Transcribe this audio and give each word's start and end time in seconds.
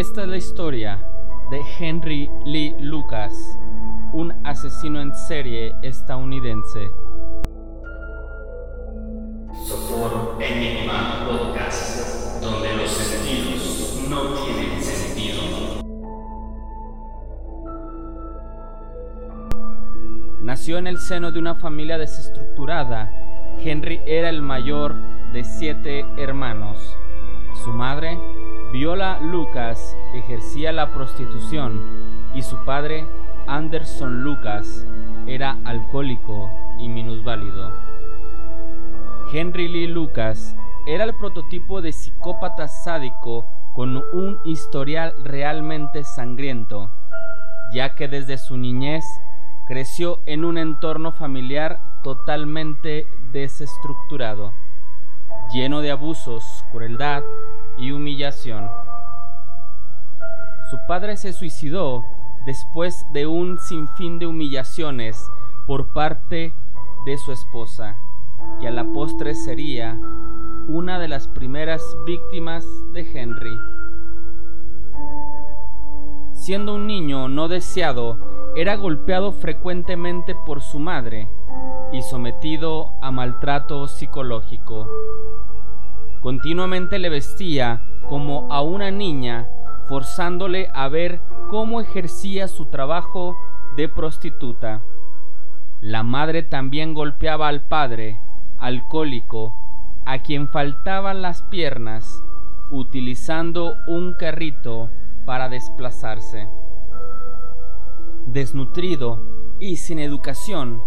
Esta 0.00 0.22
es 0.22 0.28
la 0.28 0.38
historia 0.38 0.98
de 1.50 1.60
Henry 1.78 2.30
Lee 2.46 2.74
Lucas, 2.80 3.34
un 4.14 4.32
asesino 4.46 4.98
en 4.98 5.14
serie 5.14 5.74
estadounidense. 5.82 6.90
Socorro 9.62 10.38
Enigma 10.40 11.26
Podcast, 11.28 12.42
donde 12.42 12.76
los 12.76 12.88
sentidos 12.88 14.06
no 14.08 14.22
tienen 14.42 14.82
sentido. 14.82 15.82
Nació 20.40 20.78
en 20.78 20.86
el 20.86 20.96
seno 20.96 21.30
de 21.30 21.38
una 21.38 21.56
familia 21.56 21.98
desestructurada. 21.98 23.12
Henry 23.58 24.00
era 24.06 24.30
el 24.30 24.40
mayor 24.40 24.94
de 25.34 25.44
siete 25.44 26.06
hermanos. 26.16 26.96
Su 27.64 27.70
madre, 27.74 28.18
Viola 28.72 29.18
Lucas, 29.18 29.96
ejercía 30.14 30.70
la 30.70 30.92
prostitución 30.94 31.80
y 32.34 32.42
su 32.42 32.64
padre, 32.64 33.04
Anderson 33.48 34.22
Lucas, 34.22 34.86
era 35.26 35.58
alcohólico 35.64 36.48
y 36.78 36.88
minusválido. 36.88 37.72
Henry 39.32 39.66
Lee 39.66 39.88
Lucas 39.88 40.54
era 40.86 41.02
el 41.02 41.16
prototipo 41.16 41.82
de 41.82 41.90
psicópata 41.90 42.68
sádico 42.68 43.44
con 43.74 43.96
un 43.96 44.38
historial 44.44 45.14
realmente 45.24 46.04
sangriento, 46.04 46.92
ya 47.74 47.96
que 47.96 48.06
desde 48.06 48.38
su 48.38 48.56
niñez 48.56 49.04
creció 49.66 50.20
en 50.26 50.44
un 50.44 50.58
entorno 50.58 51.10
familiar 51.10 51.82
totalmente 52.04 53.08
desestructurado, 53.32 54.52
lleno 55.52 55.80
de 55.80 55.90
abusos, 55.90 56.64
crueldad 56.70 57.24
y 57.78 57.92
humillación. 57.92 58.70
Su 60.70 60.78
padre 60.86 61.16
se 61.16 61.32
suicidó 61.32 62.04
después 62.46 63.04
de 63.12 63.26
un 63.26 63.58
sinfín 63.58 64.18
de 64.18 64.26
humillaciones 64.26 65.30
por 65.66 65.92
parte 65.92 66.54
de 67.04 67.18
su 67.18 67.32
esposa, 67.32 67.98
que 68.60 68.68
a 68.68 68.70
la 68.70 68.84
postre 68.84 69.34
sería 69.34 69.98
una 70.68 70.98
de 70.98 71.08
las 71.08 71.28
primeras 71.28 71.82
víctimas 72.06 72.64
de 72.92 73.00
Henry. 73.12 73.58
Siendo 76.32 76.74
un 76.74 76.86
niño 76.86 77.28
no 77.28 77.48
deseado, 77.48 78.18
era 78.56 78.76
golpeado 78.76 79.32
frecuentemente 79.32 80.34
por 80.34 80.60
su 80.60 80.78
madre 80.78 81.28
y 81.92 82.02
sometido 82.02 82.94
a 83.02 83.10
maltrato 83.10 83.86
psicológico. 83.88 84.88
Continuamente 86.22 86.98
le 86.98 87.08
vestía 87.08 87.82
como 88.08 88.52
a 88.52 88.60
una 88.60 88.90
niña, 88.90 89.48
forzándole 89.86 90.68
a 90.74 90.88
ver 90.88 91.22
cómo 91.48 91.80
ejercía 91.80 92.46
su 92.46 92.66
trabajo 92.66 93.36
de 93.76 93.88
prostituta. 93.88 94.82
La 95.80 96.02
madre 96.02 96.42
también 96.42 96.92
golpeaba 96.92 97.48
al 97.48 97.62
padre, 97.62 98.20
alcohólico, 98.58 99.54
a 100.04 100.18
quien 100.18 100.48
faltaban 100.48 101.22
las 101.22 101.42
piernas, 101.42 102.22
utilizando 102.70 103.74
un 103.86 104.14
carrito 104.14 104.90
para 105.24 105.48
desplazarse. 105.48 106.48
Desnutrido 108.26 109.24
y 109.58 109.76
sin 109.76 109.98
educación, 109.98 110.82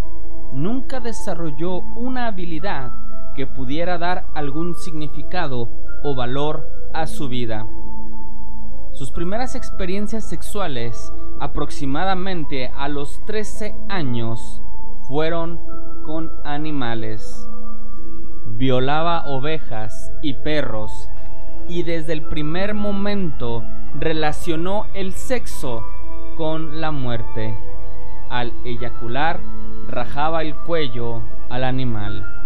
nunca 0.54 1.00
desarrolló 1.00 1.80
una 1.96 2.28
habilidad 2.28 3.03
que 3.36 3.48
pudiera 3.48 3.98
dar 3.98 4.26
algún 4.34 4.76
significado 4.76 5.70
o 6.04 6.16
valor 6.16 6.68
a 6.94 7.08
su 7.08 7.28
vida. 7.30 7.68
Sus 8.94 9.12
primeras 9.12 9.56
experiencias 9.56 10.24
sexuales, 10.24 11.12
aproximadamente 11.40 12.72
a 12.76 12.88
los 12.88 13.26
13 13.26 13.76
años, 13.90 14.62
fueron 15.08 15.60
con 16.06 16.32
animales. 16.44 17.50
Violaba 18.46 19.26
ovejas 19.26 20.12
y 20.22 20.36
perros 20.36 21.10
y 21.68 21.84
desde 21.84 22.14
el 22.14 22.24
primer 22.24 22.74
momento 22.74 23.64
relacionó 24.00 24.86
el 24.94 25.14
sexo 25.14 25.84
con 26.38 26.80
la 26.80 26.92
muerte. 26.92 27.58
Al 28.30 28.54
eyacular, 28.64 29.40
rajaba 29.88 30.42
el 30.44 30.56
cuello 30.56 31.22
al 31.50 31.64
animal. 31.64 32.43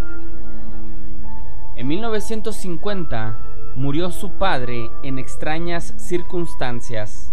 En 1.77 1.87
1950 1.89 3.37
murió 3.75 4.09
su 4.09 4.31
padre 4.31 4.89
en 5.03 5.19
extrañas 5.19 5.93
circunstancias. 5.97 7.31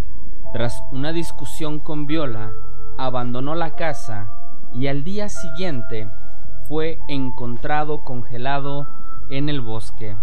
Tras 0.52 0.84
una 0.92 1.14
discusión 1.14 1.78
con 1.78 2.06
Viola, 2.06 2.52
abandonó 2.98 3.54
la 3.54 3.70
casa 3.70 4.30
y 4.74 4.88
al 4.88 5.02
día 5.02 5.30
siguiente 5.30 6.10
fue 6.68 6.98
encontrado 7.08 8.04
congelado 8.04 8.86
en 9.30 9.48
el 9.48 9.62
bosque. 9.62 10.14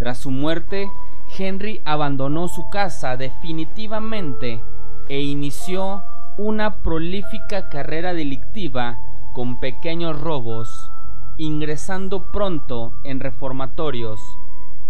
Tras 0.00 0.18
su 0.18 0.32
muerte, 0.32 0.90
Henry 1.38 1.80
abandonó 1.84 2.48
su 2.48 2.68
casa 2.70 3.16
definitivamente 3.16 4.60
e 5.08 5.20
inició 5.20 6.02
una 6.38 6.82
prolífica 6.82 7.68
carrera 7.68 8.14
delictiva 8.14 8.98
con 9.32 9.60
pequeños 9.60 10.20
robos, 10.20 10.91
ingresando 11.38 12.30
pronto 12.32 12.94
en 13.04 13.20
reformatorios 13.20 14.20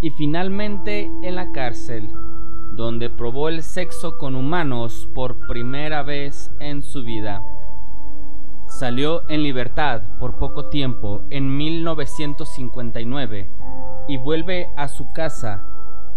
y 0.00 0.10
finalmente 0.10 1.10
en 1.22 1.36
la 1.36 1.52
cárcel, 1.52 2.12
donde 2.72 3.08
probó 3.10 3.48
el 3.48 3.62
sexo 3.62 4.18
con 4.18 4.34
humanos 4.34 5.08
por 5.14 5.46
primera 5.46 6.02
vez 6.02 6.50
en 6.58 6.82
su 6.82 7.04
vida. 7.04 7.44
Salió 8.66 9.22
en 9.28 9.42
libertad 9.42 10.02
por 10.18 10.38
poco 10.38 10.66
tiempo 10.66 11.22
en 11.30 11.56
1959 11.56 13.48
y 14.08 14.16
vuelve 14.16 14.70
a 14.76 14.88
su 14.88 15.12
casa, 15.12 15.62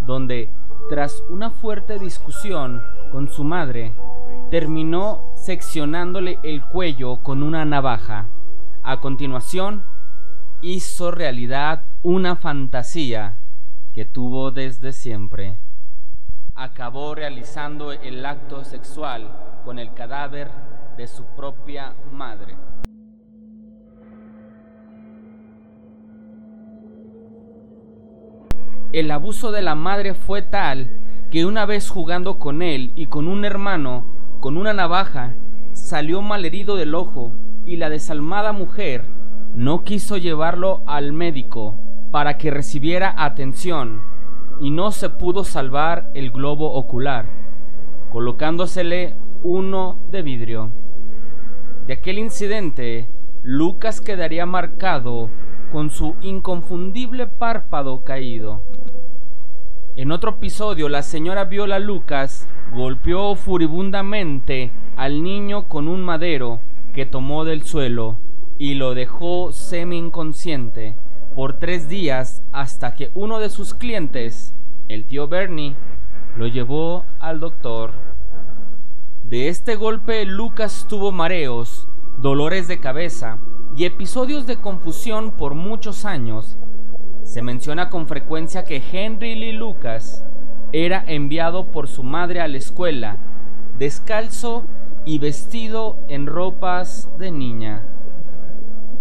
donde, 0.02 0.52
tras 0.90 1.24
una 1.30 1.52
fuerte 1.52 2.00
discusión 2.00 2.82
con 3.12 3.30
su 3.30 3.44
madre, 3.44 3.94
terminó 4.50 5.26
seccionándole 5.36 6.40
el 6.44 6.64
cuello 6.64 7.18
con 7.18 7.44
una 7.44 7.66
navaja. 7.66 8.30
A 8.84 9.00
continuación, 9.02 9.84
hizo 10.74 11.12
realidad 11.12 11.84
una 12.02 12.36
fantasía 12.36 13.38
que 13.94 14.04
tuvo 14.04 14.50
desde 14.50 14.94
siempre. 14.94 15.60
Acabó 16.56 17.14
realizando 17.14 17.92
el 17.92 18.26
acto 18.26 18.64
sexual 18.64 19.62
con 19.64 19.78
el 19.78 19.94
cadáver 19.94 20.50
de 20.98 21.06
su 21.06 21.24
propia 21.36 21.94
madre. 22.12 22.56
El 28.92 29.12
abuso 29.12 29.52
de 29.52 29.62
la 29.62 29.76
madre 29.76 30.16
fue 30.16 30.42
tal 30.42 30.90
que 31.30 31.46
una 31.46 31.68
vez 31.68 31.90
jugando 31.90 32.40
con 32.40 32.64
él 32.64 32.92
y 32.96 33.06
con 33.06 33.28
un 33.28 33.46
hermano, 33.46 34.08
con 34.40 34.58
una 34.58 34.74
navaja, 34.74 35.36
salió 35.74 36.24
malherido 36.24 36.76
del 36.76 36.96
ojo 36.96 37.34
y 37.66 37.76
la 37.76 37.92
desalmada 37.92 38.52
mujer 38.52 39.15
no 39.56 39.86
quiso 39.86 40.18
llevarlo 40.18 40.84
al 40.86 41.14
médico 41.14 41.78
para 42.12 42.38
que 42.38 42.52
recibiera 42.52 43.14
atención 43.18 44.02
y 44.60 44.70
no 44.70 44.92
se 44.92 45.10
pudo 45.10 45.46
salvar 45.46 46.12
el 46.14 46.32
globo 46.32 46.74
ocular, 46.74 47.26
colocándosele 48.12 49.16
uno 49.44 49.98
de 50.12 50.22
vidrio. 50.22 50.72
De 51.88 51.94
aquel 51.94 52.20
incidente, 52.20 53.10
Lucas 53.44 54.02
quedaría 54.02 54.46
marcado 54.46 55.30
con 55.72 55.90
su 55.90 56.16
inconfundible 56.20 57.28
párpado 57.28 58.04
caído. 58.04 58.62
En 59.96 60.12
otro 60.12 60.32
episodio, 60.32 60.90
la 60.90 61.02
señora 61.02 61.46
Viola 61.46 61.80
Lucas 61.80 62.50
golpeó 62.74 63.36
furibundamente 63.36 64.72
al 64.98 65.24
niño 65.24 65.70
con 65.70 65.88
un 65.88 66.04
madero 66.04 66.60
que 66.94 67.06
tomó 67.06 67.46
del 67.46 67.64
suelo 67.64 68.20
y 68.58 68.76
lo 68.76 68.94
dejó 68.94 69.52
semi 69.52 69.98
inconsciente 69.98 70.96
por 71.36 71.60
tres 71.60 71.90
días 71.90 72.42
hasta 72.52 72.96
que 72.96 73.12
uno 73.14 73.40
de 73.40 73.50
sus 73.50 73.74
clientes, 73.74 74.54
el 74.88 75.06
tío 75.06 75.28
Bernie, 75.28 75.76
lo 76.38 76.48
llevó 76.48 77.06
al 77.20 77.40
doctor. 77.40 77.92
De 79.24 79.50
este 79.50 79.76
golpe 79.76 80.26
Lucas 80.26 80.86
tuvo 80.88 81.12
mareos, 81.12 81.88
dolores 82.18 82.68
de 82.68 82.80
cabeza 82.80 83.40
y 83.76 83.84
episodios 83.86 84.46
de 84.46 84.58
confusión 84.58 85.32
por 85.32 85.56
muchos 85.56 86.06
años. 86.06 86.58
Se 87.24 87.42
menciona 87.42 87.90
con 87.90 88.08
frecuencia 88.08 88.64
que 88.64 88.82
Henry 88.92 89.36
Lee 89.36 89.52
Lucas 89.52 90.24
era 90.72 91.04
enviado 91.08 91.72
por 91.72 91.88
su 91.88 92.04
madre 92.04 92.40
a 92.40 92.48
la 92.48 92.58
escuela, 92.58 93.18
descalzo 93.78 94.64
y 95.06 95.20
vestido 95.20 95.98
en 96.08 96.28
ropas 96.28 97.10
de 97.18 97.32
niña. 97.32 97.84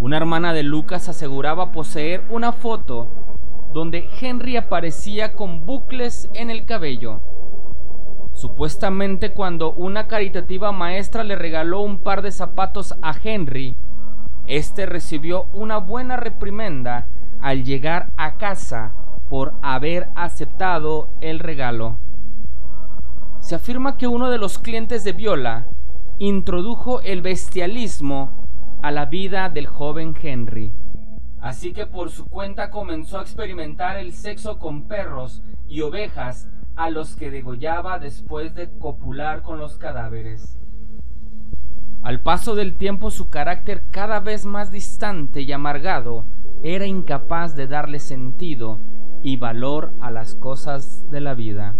Una 0.05 0.19
hermana 0.19 0.53
de 0.53 0.63
Lucas 0.63 1.09
aseguraba 1.09 1.73
poseer 1.73 2.25
una 2.29 2.53
foto 2.53 3.09
donde 3.73 4.07
Henry 4.21 4.59
aparecía 4.59 5.33
con 5.33 5.65
bucles 5.65 6.29
en 6.35 6.51
el 6.51 6.67
cabello 6.67 7.23
Supuestamente 8.35 9.33
cuando 9.33 9.73
una 9.73 10.07
caritativa 10.07 10.73
maestra 10.73 11.25
le 11.25 11.37
regaló 11.37 11.81
un 11.81 12.01
par 12.01 12.21
de 12.21 12.33
zapatos 12.33 12.95
a 13.01 13.15
Henry, 13.25 13.79
este 14.47 14.85
recibió 14.85 15.47
una 15.55 15.79
buena 15.79 16.19
reprimenda 16.19 17.09
al 17.41 17.65
llegar 17.65 18.13
a 18.19 18.37
casa 18.37 18.93
por 19.31 19.55
haber 19.63 20.11
aceptado 20.17 21.09
el 21.23 21.39
regalo. 21.39 21.97
Se 23.41 23.55
afirma 23.55 23.97
que 23.97 24.07
uno 24.07 24.29
de 24.29 24.37
los 24.37 24.59
clientes 24.59 25.03
de 25.03 25.13
Viola 25.13 25.67
introdujo 26.19 27.01
el 27.01 27.23
bestialismo 27.23 28.44
a 28.85 28.91
la 28.91 29.07
vida 29.07 29.49
del 29.49 29.67
joven 29.67 30.15
Henry. 30.23 30.71
Así 31.41 31.73
que 31.73 31.87
por 31.87 32.11
su 32.11 32.27
cuenta 32.27 32.69
comenzó 32.69 33.19
a 33.19 33.23
experimentar 33.23 33.97
el 33.97 34.13
sexo 34.13 34.59
con 34.59 34.83
perros 34.83 35.43
y 35.67 35.81
ovejas 35.81 36.51
a 36.77 36.91
los 36.91 37.17
que 37.17 37.31
degollaba 37.31 37.99
después 37.99 38.55
de 38.55 38.69
copular 38.79 39.41
con 39.41 39.59
los 39.59 39.79
cadáveres. 39.79 40.59
Al 42.03 42.21
paso 42.21 42.55
del 42.55 42.75
tiempo 42.75 43.11
su 43.11 43.31
carácter 43.31 43.85
cada 43.91 44.21
vez 44.21 44.45
más 44.45 44.71
distante 44.71 45.41
y 45.41 45.51
amargado 45.53 46.27
era 46.63 46.85
incapaz 46.85 47.57
de 47.57 47.67
darle 47.67 48.01
sentido 48.01 48.81
y 49.23 49.39
valor 49.39 49.93
a 50.03 50.11
las 50.11 50.35
cosas 50.35 51.11
de 51.11 51.23
la 51.23 51.33
vida. 51.33 51.75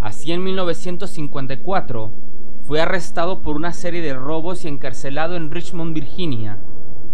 Así 0.00 0.32
en 0.32 0.42
1954 0.42 2.29
fue 2.70 2.80
arrestado 2.80 3.42
por 3.42 3.56
una 3.56 3.72
serie 3.72 4.00
de 4.00 4.14
robos 4.14 4.64
y 4.64 4.68
encarcelado 4.68 5.34
en 5.34 5.50
Richmond, 5.50 5.92
Virginia. 5.92 6.58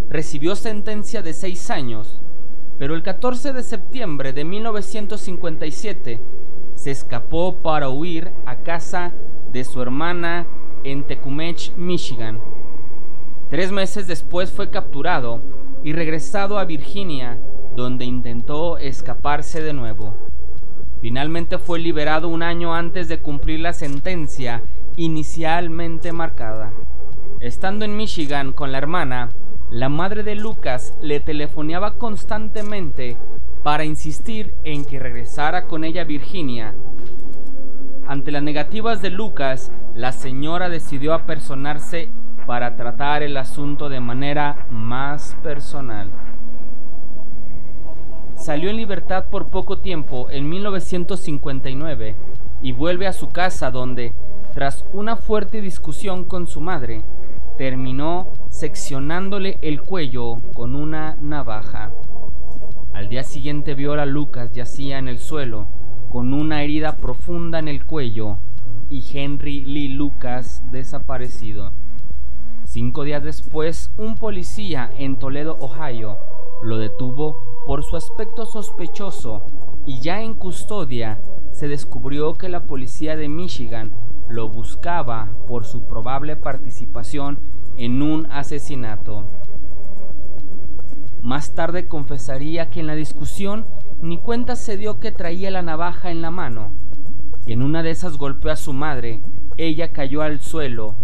Recibió 0.07 0.55
sentencia 0.55 1.23
de 1.23 1.33
seis 1.33 1.71
años, 1.71 2.21
pero 2.77 2.93
el 2.93 3.01
14 3.01 3.53
de 3.53 3.63
septiembre 3.63 4.33
de 4.33 4.45
1957 4.45 6.19
se 6.75 6.91
escapó 6.91 7.55
para 7.55 7.89
huir 7.89 8.31
a 8.45 8.57
casa 8.57 9.13
de 9.51 9.63
su 9.63 9.81
hermana 9.81 10.45
en 10.83 11.07
Tecumseh, 11.07 11.71
Michigan. 11.75 12.39
Tres 13.49 13.71
meses 13.71 14.05
después 14.05 14.51
fue 14.51 14.69
capturado 14.69 15.41
y 15.83 15.91
regresado 15.91 16.59
a 16.59 16.65
Virginia, 16.65 17.39
donde 17.75 18.05
intentó 18.05 18.77
escaparse 18.77 19.63
de 19.63 19.73
nuevo. 19.73 20.13
Finalmente 21.01 21.57
fue 21.57 21.79
liberado 21.79 22.29
un 22.29 22.43
año 22.43 22.75
antes 22.75 23.07
de 23.07 23.21
cumplir 23.21 23.59
la 23.59 23.73
sentencia 23.73 24.61
inicialmente 24.97 26.11
marcada. 26.11 26.73
Estando 27.39 27.85
en 27.85 27.95
Michigan 27.95 28.51
con 28.51 28.71
la 28.71 28.79
hermana, 28.79 29.29
la 29.69 29.89
madre 29.89 30.23
de 30.23 30.35
Lucas 30.35 30.93
le 31.01 31.19
telefoneaba 31.19 31.97
constantemente 31.97 33.15
para 33.63 33.85
insistir 33.85 34.55
en 34.63 34.85
que 34.85 34.99
regresara 34.99 35.67
con 35.67 35.83
ella 35.83 36.01
a 36.01 36.05
Virginia. 36.05 36.73
Ante 38.07 38.31
las 38.31 38.41
negativas 38.41 39.01
de 39.01 39.11
Lucas, 39.11 39.71
la 39.93 40.11
señora 40.13 40.67
decidió 40.67 41.13
apersonarse 41.13 42.09
para 42.47 42.75
tratar 42.75 43.21
el 43.21 43.37
asunto 43.37 43.89
de 43.89 43.99
manera 43.99 44.65
más 44.71 45.37
personal. 45.43 46.09
Salió 48.35 48.69
en 48.69 48.77
libertad 48.77 49.25
por 49.29 49.49
poco 49.49 49.79
tiempo 49.79 50.27
en 50.31 50.47
1959 50.49 52.15
y 52.61 52.71
vuelve 52.71 53.05
a 53.05 53.13
su 53.13 53.29
casa 53.29 53.69
donde, 53.69 54.13
tras 54.57 54.83
una 54.91 55.17
fuerte 55.17 55.61
discusión 55.61 56.25
con 56.25 56.47
su 56.47 56.61
madre, 56.61 57.03
terminó 57.59 58.29
seccionándole 58.49 59.59
el 59.61 59.83
cuello 59.83 60.41
con 60.55 60.73
una 60.73 61.15
navaja. 61.21 61.91
Al 62.91 63.07
día 63.07 63.21
siguiente 63.21 63.75
vio 63.75 63.93
a 63.93 64.05
Lucas 64.07 64.53
yacía 64.53 64.97
en 64.97 65.09
el 65.09 65.19
suelo 65.19 65.67
con 66.11 66.33
una 66.33 66.63
herida 66.63 66.95
profunda 66.95 67.59
en 67.59 67.67
el 67.67 67.85
cuello 67.85 68.39
y 68.89 69.03
Henry 69.13 69.63
Lee 69.63 69.89
Lucas 69.89 70.63
desaparecido. 70.71 71.71
Cinco 72.63 73.03
días 73.03 73.23
después, 73.23 73.91
un 73.99 74.15
policía 74.15 74.89
en 74.97 75.17
Toledo, 75.17 75.55
Ohio, 75.59 76.17
lo 76.63 76.79
detuvo 76.79 77.37
por 77.67 77.83
su 77.83 77.95
aspecto 77.95 78.47
sospechoso 78.47 79.45
y 79.85 79.99
ya 79.99 80.23
en 80.23 80.33
custodia 80.33 81.21
se 81.51 81.67
descubrió 81.67 82.33
que 82.33 82.49
la 82.49 82.63
policía 82.63 83.15
de 83.15 83.29
Michigan 83.29 83.91
lo 84.29 84.49
buscaba 84.49 85.31
por 85.47 85.65
su 85.65 85.85
probable 85.85 86.35
participación 86.35 87.39
en 87.77 88.01
un 88.01 88.27
asesinato. 88.31 89.25
Más 91.21 91.53
tarde 91.53 91.87
confesaría 91.87 92.69
que 92.69 92.79
en 92.79 92.87
la 92.87 92.95
discusión 92.95 93.65
ni 94.01 94.19
cuenta 94.19 94.55
se 94.55 94.77
dio 94.77 94.99
que 94.99 95.11
traía 95.11 95.51
la 95.51 95.61
navaja 95.61 96.11
en 96.11 96.21
la 96.21 96.31
mano, 96.31 96.71
y 97.45 97.53
en 97.53 97.61
una 97.61 97.83
de 97.83 97.91
esas 97.91 98.17
golpeó 98.17 98.51
a 98.51 98.55
su 98.55 98.73
madre, 98.73 99.21
ella 99.57 99.91
cayó 99.91 100.21
al 100.21 100.39
suelo 100.39 100.95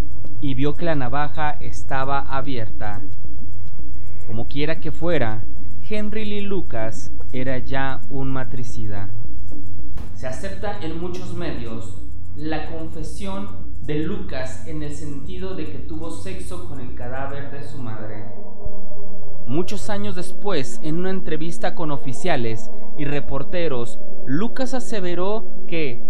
y 0.42 0.54
vio 0.56 0.76
que 0.76 0.86
la 0.86 0.96
navaja 0.96 1.52
estaba 1.52 2.19
abierta. 2.19 3.02
Como 4.28 4.48
quiera 4.48 4.80
que 4.80 4.92
fuera, 4.92 5.46
Henry 5.90 6.26
Lee 6.26 6.42
Lucas 6.42 7.12
era 7.31 7.58
ya 7.60 8.02
un 8.10 8.31
matricida. 8.31 9.10
Se 10.16 10.28
acepta 10.28 10.80
en 10.81 11.00
muchos 11.00 11.34
medios 11.34 12.04
la 12.35 12.71
confesión 12.71 13.74
de 13.81 14.00
Lucas 14.00 14.68
en 14.68 14.81
el 14.81 14.94
sentido 14.94 15.56
de 15.56 15.65
que 15.65 15.80
tuvo 15.80 16.12
sexo 16.12 16.68
con 16.68 16.80
el 16.80 16.95
cadáver 16.95 17.51
de 17.51 17.63
su 17.63 17.77
madre. 17.77 18.24
Muchos 19.45 19.89
años 19.89 20.15
después, 20.15 20.80
en 20.81 21.00
una 21.00 21.09
entrevista 21.09 21.75
con 21.75 21.91
oficiales 21.91 22.71
y 22.97 23.06
reporteros, 23.06 24.00
Lucas 24.25 24.74
aseveró 24.74 25.47
que, 25.68 26.01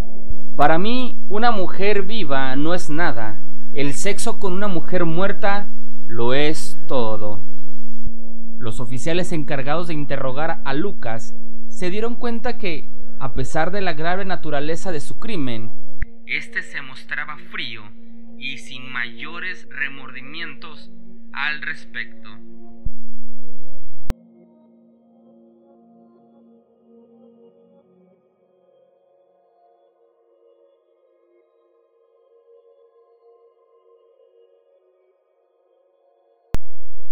para 0.55 0.77
mí, 0.77 1.19
una 1.29 1.51
mujer 1.51 2.03
viva 2.03 2.55
no 2.55 2.73
es 2.73 2.89
nada, 2.89 3.41
el 3.73 3.93
sexo 3.93 4.39
con 4.39 4.53
una 4.53 4.67
mujer 4.67 5.05
muerta 5.05 5.69
lo 6.07 6.33
es 6.33 6.79
todo. 6.87 7.41
Los 8.59 8.79
oficiales 8.79 9.31
encargados 9.31 9.87
de 9.87 9.95
interrogar 9.95 10.61
a 10.63 10.73
Lucas 10.75 11.35
se 11.69 11.89
dieron 11.89 12.15
cuenta 12.15 12.59
que, 12.59 12.87
a 13.19 13.33
pesar 13.33 13.71
de 13.71 13.81
la 13.81 13.93
grave 13.93 14.25
naturaleza 14.25 14.91
de 14.91 14.99
su 14.99 15.17
crimen, 15.17 15.71
este 16.25 16.61
se 16.61 16.81
mostraba 16.81 17.37
frío 17.37 17.83
y 18.37 18.57
sin 18.57 18.91
mayores 18.91 19.67
remordimientos 19.69 20.89
al 21.33 21.61
respecto. 21.61 22.29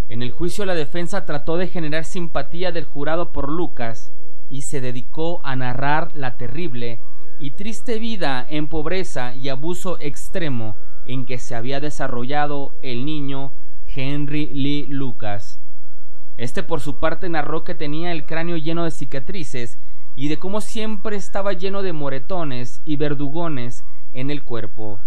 En 0.10 0.22
el 0.22 0.32
juicio 0.32 0.66
la 0.66 0.76
defensa 0.76 1.26
trató 1.26 1.58
de 1.58 1.68
generar 1.68 2.04
simpatía 2.04 2.72
del 2.72 2.86
jurado 2.86 3.32
por 3.32 3.50
Lucas 3.50 4.14
y 4.50 4.64
se 4.64 4.82
dedicó 4.82 5.40
a 5.46 5.56
narrar 5.56 6.16
la 6.16 6.38
terrible 6.38 7.00
y 7.42 7.50
triste 7.50 7.98
vida 7.98 8.46
en 8.48 8.68
pobreza 8.68 9.34
y 9.34 9.50
abuso 9.50 9.98
extremo 10.00 10.76
en 11.08 11.26
que 11.26 11.40
se 11.40 11.56
había 11.56 11.80
desarrollado 11.80 12.76
el 12.84 13.04
niño 13.04 13.52
Henry 13.96 14.46
Lee 14.54 14.86
Lucas. 14.88 15.60
Este 16.38 16.62
por 16.62 16.82
su 16.82 17.00
parte 17.00 17.30
narró 17.30 17.64
que 17.64 17.74
tenía 17.74 18.12
el 18.12 18.28
cráneo 18.28 18.58
lleno 18.58 18.84
de 18.84 18.92
cicatrices 18.92 19.80
y 20.16 20.28
de 20.28 20.38
cómo 20.38 20.62
siempre 20.62 21.16
estaba 21.16 21.54
lleno 21.54 21.82
de 21.82 21.94
moretones 21.94 22.80
y 22.86 22.98
verdugones 22.98 23.84
en 24.14 24.30
el 24.30 24.44
cuerpo, 24.44 25.00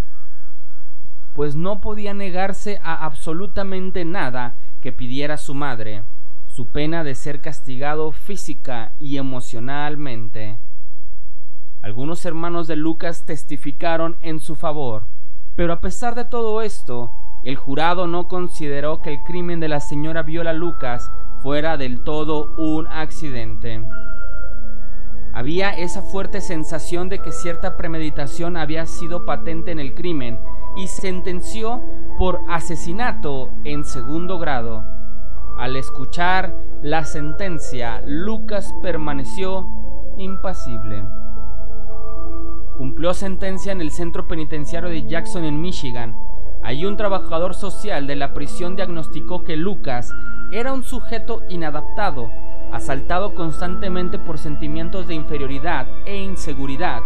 pues 1.34 1.54
no 1.54 1.80
podía 1.80 2.14
negarse 2.14 2.80
a 2.82 3.04
absolutamente 3.04 4.04
nada 4.04 4.56
que 4.80 4.90
pidiera 4.90 5.36
su 5.36 5.54
madre, 5.54 6.02
su 6.48 6.72
pena 6.72 7.04
de 7.04 7.14
ser 7.14 7.40
castigado 7.40 8.10
física 8.10 8.96
y 8.98 9.18
emocionalmente. 9.18 10.63
Algunos 11.84 12.24
hermanos 12.24 12.66
de 12.66 12.76
Lucas 12.76 13.26
testificaron 13.26 14.16
en 14.22 14.40
su 14.40 14.54
favor, 14.54 15.02
pero 15.54 15.74
a 15.74 15.82
pesar 15.82 16.14
de 16.14 16.24
todo 16.24 16.62
esto, 16.62 17.12
el 17.42 17.56
jurado 17.56 18.06
no 18.06 18.26
consideró 18.26 19.02
que 19.02 19.12
el 19.12 19.22
crimen 19.24 19.60
de 19.60 19.68
la 19.68 19.80
señora 19.80 20.22
Viola 20.22 20.54
Lucas 20.54 21.12
fuera 21.42 21.76
del 21.76 22.00
todo 22.00 22.54
un 22.56 22.86
accidente. 22.86 23.86
Había 25.34 25.72
esa 25.72 26.00
fuerte 26.00 26.40
sensación 26.40 27.10
de 27.10 27.18
que 27.18 27.32
cierta 27.32 27.76
premeditación 27.76 28.56
había 28.56 28.86
sido 28.86 29.26
patente 29.26 29.70
en 29.70 29.78
el 29.78 29.94
crimen 29.94 30.40
y 30.76 30.86
sentenció 30.86 31.82
por 32.18 32.40
asesinato 32.48 33.50
en 33.64 33.84
segundo 33.84 34.38
grado. 34.38 34.84
Al 35.58 35.76
escuchar 35.76 36.56
la 36.80 37.04
sentencia, 37.04 38.00
Lucas 38.06 38.74
permaneció 38.80 39.68
impasible. 40.16 41.04
Cumplió 42.76 43.14
sentencia 43.14 43.72
en 43.72 43.80
el 43.80 43.90
centro 43.90 44.26
penitenciario 44.26 44.88
de 44.88 45.06
Jackson 45.06 45.44
en 45.44 45.60
Michigan. 45.60 46.16
Allí 46.62 46.84
un 46.84 46.96
trabajador 46.96 47.54
social 47.54 48.06
de 48.06 48.16
la 48.16 48.34
prisión 48.34 48.76
diagnosticó 48.76 49.44
que 49.44 49.56
Lucas 49.56 50.12
era 50.50 50.72
un 50.72 50.82
sujeto 50.82 51.42
inadaptado, 51.48 52.30
asaltado 52.72 53.34
constantemente 53.34 54.18
por 54.18 54.38
sentimientos 54.38 55.08
de 55.08 55.14
inferioridad 55.14 55.86
e 56.06 56.16
inseguridad 56.16 57.02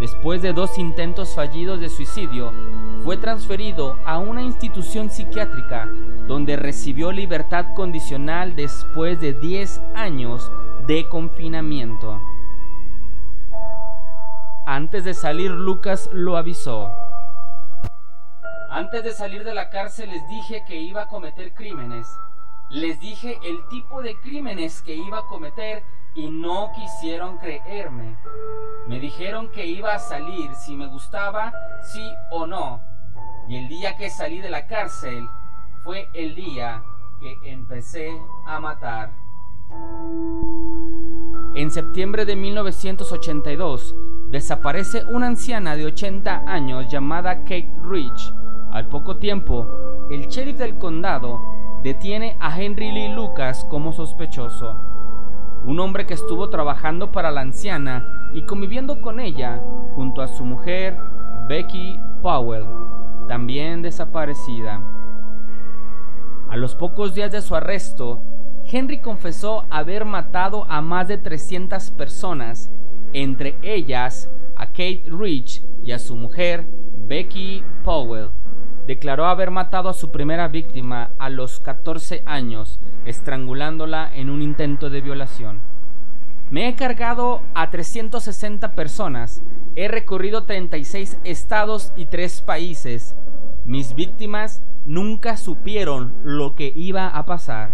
después 0.00 0.40
de 0.40 0.54
dos 0.54 0.78
intentos 0.78 1.34
fallidos 1.34 1.78
de 1.78 1.90
suicidio, 1.90 2.52
fue 3.04 3.18
transferido 3.18 3.98
a 4.04 4.18
una 4.18 4.42
institución 4.42 5.10
psiquiátrica 5.10 5.88
donde 6.26 6.56
recibió 6.56 7.12
libertad 7.12 7.66
condicional 7.74 8.56
después 8.56 9.20
de 9.20 9.34
10 9.34 9.80
años 9.94 10.50
de 10.86 11.06
confinamiento. 11.08 12.20
Antes 14.66 15.04
de 15.04 15.14
salir, 15.14 15.50
Lucas 15.50 16.08
lo 16.12 16.36
avisó. 16.36 16.92
Antes 18.70 19.02
de 19.02 19.12
salir 19.12 19.42
de 19.42 19.54
la 19.54 19.68
cárcel 19.68 20.10
les 20.10 20.28
dije 20.28 20.62
que 20.66 20.80
iba 20.80 21.02
a 21.02 21.08
cometer 21.08 21.52
crímenes. 21.54 22.06
Les 22.68 23.00
dije 23.00 23.38
el 23.42 23.66
tipo 23.68 24.00
de 24.00 24.14
crímenes 24.20 24.80
que 24.82 24.94
iba 24.94 25.18
a 25.18 25.26
cometer 25.26 25.82
y 26.14 26.30
no 26.30 26.70
quisieron 26.72 27.38
creerme. 27.38 28.16
Me 28.86 29.00
dijeron 29.00 29.48
que 29.50 29.66
iba 29.66 29.94
a 29.94 29.98
salir 29.98 30.54
si 30.54 30.76
me 30.76 30.86
gustaba, 30.86 31.52
sí 31.92 32.12
o 32.30 32.46
no. 32.46 32.80
Y 33.48 33.56
el 33.56 33.68
día 33.68 33.96
que 33.96 34.08
salí 34.08 34.40
de 34.40 34.50
la 34.50 34.66
cárcel 34.68 35.28
fue 35.82 36.08
el 36.14 36.36
día 36.36 36.82
que 37.18 37.36
empecé 37.50 38.10
a 38.46 38.60
matar. 38.60 39.10
En 41.54 41.70
septiembre 41.70 42.24
de 42.24 42.36
1982 42.36 43.94
desaparece 44.30 45.04
una 45.04 45.26
anciana 45.26 45.76
de 45.76 45.86
80 45.86 46.44
años 46.46 46.88
llamada 46.88 47.40
Kate 47.40 47.72
Rich. 47.82 48.32
Al 48.70 48.86
poco 48.88 49.16
tiempo, 49.16 49.66
el 50.10 50.28
sheriff 50.28 50.56
del 50.56 50.78
condado 50.78 51.40
detiene 51.82 52.36
a 52.40 52.60
Henry 52.60 52.92
Lee 52.92 53.12
Lucas 53.12 53.66
como 53.68 53.92
sospechoso. 53.92 54.76
Un 55.64 55.80
hombre 55.80 56.06
que 56.06 56.14
estuvo 56.14 56.48
trabajando 56.48 57.10
para 57.10 57.30
la 57.30 57.40
anciana 57.40 58.30
y 58.32 58.42
conviviendo 58.42 59.00
con 59.00 59.18
ella 59.18 59.60
junto 59.96 60.22
a 60.22 60.28
su 60.28 60.44
mujer, 60.44 60.96
Becky 61.48 61.98
Powell, 62.22 62.64
también 63.28 63.82
desaparecida. 63.82 64.80
A 66.48 66.56
los 66.56 66.74
pocos 66.74 67.14
días 67.14 67.32
de 67.32 67.42
su 67.42 67.54
arresto, 67.56 68.22
Henry 68.64 69.00
confesó 69.00 69.64
haber 69.70 70.04
matado 70.04 70.64
a 70.68 70.80
más 70.80 71.08
de 71.08 71.18
300 71.18 71.90
personas, 71.90 72.70
entre 73.12 73.58
ellas 73.62 74.30
a 74.56 74.66
Kate 74.68 75.04
Rich 75.06 75.62
y 75.82 75.92
a 75.92 75.98
su 75.98 76.16
mujer, 76.16 76.66
Becky 77.06 77.64
Powell. 77.84 78.30
Declaró 78.86 79.26
haber 79.26 79.50
matado 79.50 79.88
a 79.88 79.94
su 79.94 80.10
primera 80.10 80.48
víctima 80.48 81.12
a 81.18 81.28
los 81.30 81.60
14 81.60 82.22
años, 82.26 82.80
estrangulándola 83.04 84.10
en 84.14 84.30
un 84.30 84.42
intento 84.42 84.90
de 84.90 85.00
violación. 85.00 85.60
Me 86.50 86.68
he 86.68 86.74
cargado 86.74 87.42
a 87.54 87.70
360 87.70 88.74
personas, 88.74 89.42
he 89.76 89.86
recorrido 89.86 90.44
36 90.44 91.18
estados 91.22 91.92
y 91.96 92.06
3 92.06 92.42
países. 92.42 93.14
Mis 93.64 93.94
víctimas 93.94 94.64
nunca 94.84 95.36
supieron 95.36 96.12
lo 96.24 96.56
que 96.56 96.72
iba 96.74 97.06
a 97.06 97.24
pasar. 97.24 97.70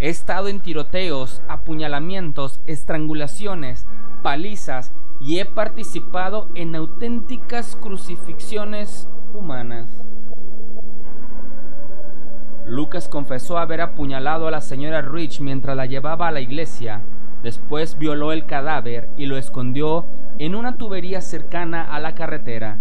He 0.00 0.08
estado 0.08 0.48
en 0.48 0.60
tiroteos, 0.60 1.42
apuñalamientos, 1.48 2.60
estrangulaciones, 2.66 3.86
palizas 4.22 4.92
y 5.20 5.38
he 5.38 5.44
participado 5.44 6.48
en 6.54 6.74
auténticas 6.74 7.76
crucifixiones 7.76 9.08
humanas. 9.34 9.88
Lucas 12.66 13.08
confesó 13.08 13.58
haber 13.58 13.80
apuñalado 13.80 14.46
a 14.46 14.50
la 14.50 14.60
señora 14.60 15.02
Rich 15.02 15.40
mientras 15.40 15.76
la 15.76 15.86
llevaba 15.86 16.28
a 16.28 16.32
la 16.32 16.40
iglesia. 16.40 17.02
Después 17.42 17.98
violó 17.98 18.32
el 18.32 18.46
cadáver 18.46 19.10
y 19.16 19.26
lo 19.26 19.36
escondió 19.36 20.06
en 20.38 20.54
una 20.54 20.78
tubería 20.78 21.20
cercana 21.20 21.82
a 21.82 22.00
la 22.00 22.14
carretera. 22.14 22.78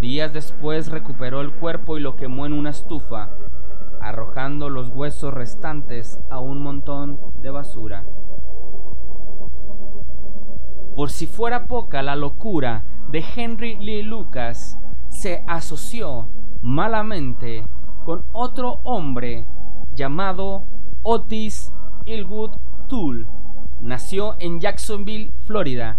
Días 0.00 0.32
después 0.32 0.88
recuperó 0.88 1.40
el 1.40 1.52
cuerpo 1.52 1.98
y 1.98 2.00
lo 2.00 2.16
quemó 2.16 2.46
en 2.46 2.52
una 2.52 2.70
estufa 2.70 3.30
arrojando 4.06 4.70
los 4.70 4.88
huesos 4.90 5.34
restantes 5.34 6.20
a 6.30 6.38
un 6.38 6.62
montón 6.62 7.18
de 7.42 7.50
basura. 7.50 8.04
Por 10.96 11.10
si 11.10 11.26
fuera 11.26 11.66
poca 11.66 12.02
la 12.02 12.16
locura 12.16 12.86
de 13.10 13.22
Henry 13.36 13.76
Lee 13.76 14.02
Lucas, 14.02 14.78
se 15.10 15.44
asoció 15.46 16.30
malamente 16.62 17.68
con 18.06 18.24
otro 18.32 18.80
hombre 18.82 19.46
llamado 19.94 20.64
Otis 21.02 21.70
Ilwood 22.06 22.52
Toole. 22.88 23.26
Nació 23.78 24.36
en 24.38 24.58
Jacksonville, 24.58 25.32
Florida, 25.44 25.98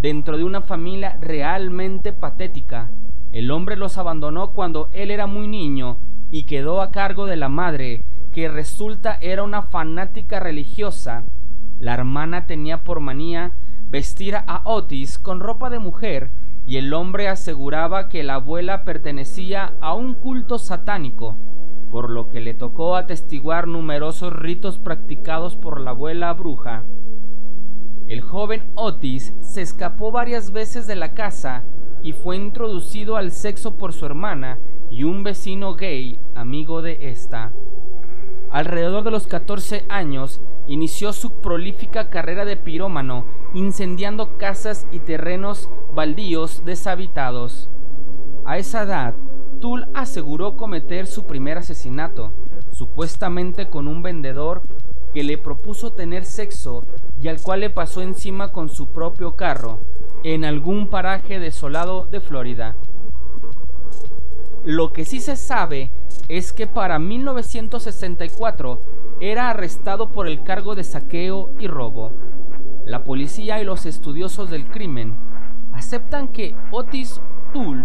dentro 0.00 0.38
de 0.38 0.44
una 0.44 0.62
familia 0.62 1.18
realmente 1.20 2.14
patética. 2.14 2.90
El 3.32 3.50
hombre 3.50 3.76
los 3.76 3.98
abandonó 3.98 4.52
cuando 4.54 4.88
él 4.94 5.10
era 5.10 5.26
muy 5.26 5.48
niño 5.48 5.98
y 6.30 6.44
quedó 6.46 6.80
a 6.80 6.90
cargo 6.92 7.26
de 7.26 7.36
la 7.36 7.50
madre, 7.50 8.06
que 8.32 8.48
resulta 8.48 9.18
era 9.20 9.42
una 9.42 9.64
fanática 9.64 10.40
religiosa. 10.40 11.24
La 11.78 11.92
hermana 11.92 12.46
tenía 12.46 12.84
por 12.84 13.00
manía 13.00 13.52
vestir 13.90 14.36
a 14.36 14.62
Otis 14.64 15.18
con 15.18 15.40
ropa 15.40 15.68
de 15.68 15.80
mujer 15.80 16.30
y 16.64 16.76
el 16.76 16.94
hombre 16.94 17.28
aseguraba 17.28 18.08
que 18.08 18.22
la 18.22 18.34
abuela 18.34 18.84
pertenecía 18.84 19.72
a 19.80 19.94
un 19.94 20.14
culto 20.14 20.58
satánico, 20.58 21.36
por 21.90 22.08
lo 22.08 22.28
que 22.28 22.40
le 22.40 22.54
tocó 22.54 22.94
atestiguar 22.94 23.66
numerosos 23.66 24.32
ritos 24.32 24.78
practicados 24.78 25.56
por 25.56 25.80
la 25.80 25.90
abuela 25.90 26.32
bruja. 26.32 26.84
El 28.06 28.20
joven 28.20 28.62
Otis 28.76 29.34
se 29.40 29.62
escapó 29.62 30.12
varias 30.12 30.52
veces 30.52 30.86
de 30.86 30.94
la 30.94 31.12
casa 31.14 31.64
y 32.02 32.12
fue 32.12 32.36
introducido 32.36 33.16
al 33.16 33.32
sexo 33.32 33.76
por 33.76 33.92
su 33.92 34.06
hermana 34.06 34.58
y 34.90 35.02
un 35.02 35.24
vecino 35.24 35.74
gay 35.74 36.20
amigo 36.36 36.82
de 36.82 37.10
esta. 37.10 37.52
Alrededor 38.50 39.02
de 39.04 39.10
los 39.10 39.26
14 39.26 39.84
años 39.88 40.40
inició 40.70 41.12
su 41.12 41.40
prolífica 41.40 42.10
carrera 42.10 42.44
de 42.44 42.56
pirómano, 42.56 43.24
incendiando 43.54 44.38
casas 44.38 44.86
y 44.92 45.00
terrenos 45.00 45.68
baldíos 45.92 46.64
deshabitados. 46.64 47.68
A 48.44 48.56
esa 48.56 48.82
edad, 48.82 49.14
Tull 49.60 49.88
aseguró 49.94 50.56
cometer 50.56 51.08
su 51.08 51.24
primer 51.24 51.58
asesinato, 51.58 52.32
supuestamente 52.70 53.68
con 53.68 53.88
un 53.88 54.02
vendedor 54.02 54.62
que 55.12 55.24
le 55.24 55.38
propuso 55.38 55.92
tener 55.92 56.24
sexo 56.24 56.84
y 57.20 57.26
al 57.26 57.42
cual 57.42 57.60
le 57.60 57.70
pasó 57.70 58.00
encima 58.00 58.52
con 58.52 58.68
su 58.68 58.90
propio 58.90 59.34
carro, 59.34 59.80
en 60.22 60.44
algún 60.44 60.88
paraje 60.88 61.40
desolado 61.40 62.06
de 62.06 62.20
Florida. 62.20 62.76
Lo 64.64 64.92
que 64.92 65.04
sí 65.04 65.18
se 65.18 65.34
sabe 65.34 65.90
es 66.30 66.52
que 66.52 66.68
para 66.68 67.00
1964 67.00 68.80
era 69.18 69.50
arrestado 69.50 70.12
por 70.12 70.28
el 70.28 70.44
cargo 70.44 70.76
de 70.76 70.84
saqueo 70.84 71.50
y 71.58 71.66
robo. 71.66 72.12
La 72.86 73.02
policía 73.02 73.60
y 73.60 73.64
los 73.64 73.84
estudiosos 73.84 74.48
del 74.48 74.68
crimen 74.70 75.16
aceptan 75.72 76.28
que 76.28 76.54
Otis 76.70 77.20
Tull 77.52 77.84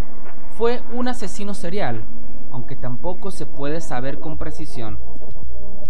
fue 0.51 0.83
un 0.93 1.07
asesino 1.07 1.55
serial, 1.55 2.05
aunque 2.51 2.75
tampoco 2.75 3.31
se 3.31 3.47
puede 3.47 3.81
saber 3.81 4.19
con 4.19 4.37
precisión. 4.37 4.99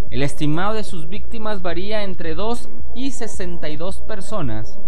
El 0.09 0.24
estimado 0.24 0.75
de 0.75 0.83
sus 0.83 1.09
víctimas 1.09 1.62
varía 1.62 2.03
entre 2.03 2.35
2 2.35 2.69
y 2.95 3.12
62 3.12 4.01
personas. 4.03 4.79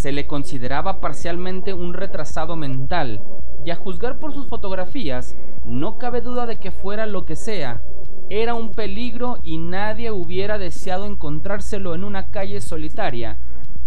Se 0.00 0.12
le 0.12 0.26
consideraba 0.26 0.98
parcialmente 0.98 1.74
un 1.74 1.92
retrasado 1.92 2.56
mental 2.56 3.20
y 3.66 3.70
a 3.70 3.76
juzgar 3.76 4.18
por 4.18 4.32
sus 4.32 4.46
fotografías, 4.46 5.36
no 5.66 5.98
cabe 5.98 6.22
duda 6.22 6.46
de 6.46 6.56
que 6.56 6.70
fuera 6.70 7.04
lo 7.04 7.26
que 7.26 7.36
sea, 7.36 7.82
era 8.30 8.54
un 8.54 8.70
peligro 8.70 9.40
y 9.42 9.58
nadie 9.58 10.10
hubiera 10.10 10.56
deseado 10.56 11.04
encontrárselo 11.04 11.94
en 11.94 12.04
una 12.04 12.30
calle 12.30 12.62
solitaria, 12.62 13.36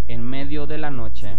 en 0.08 0.22
medio 0.22 0.68
de 0.68 0.78
la 0.78 0.92
noche. 0.92 1.36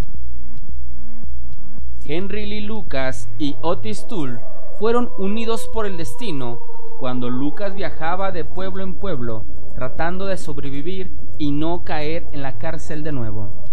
Henry 2.03 2.45
Lee 2.45 2.59
Lucas 2.59 3.29
y 3.39 3.55
Otis 3.61 4.05
Tull 4.07 4.41
fueron 4.77 5.09
unidos 5.17 5.69
por 5.73 5.85
el 5.85 5.95
destino 5.95 6.59
cuando 6.99 7.29
Lucas 7.29 7.75
viajaba 7.75 8.33
de 8.33 8.43
pueblo 8.43 8.83
en 8.83 8.95
pueblo 8.95 9.45
tratando 9.73 10.25
de 10.25 10.35
sobrevivir 10.35 11.13
y 11.37 11.51
no 11.51 11.85
caer 11.85 12.27
en 12.33 12.41
la 12.41 12.57
cárcel 12.57 13.05
de 13.05 13.13
nuevo. 13.13 13.65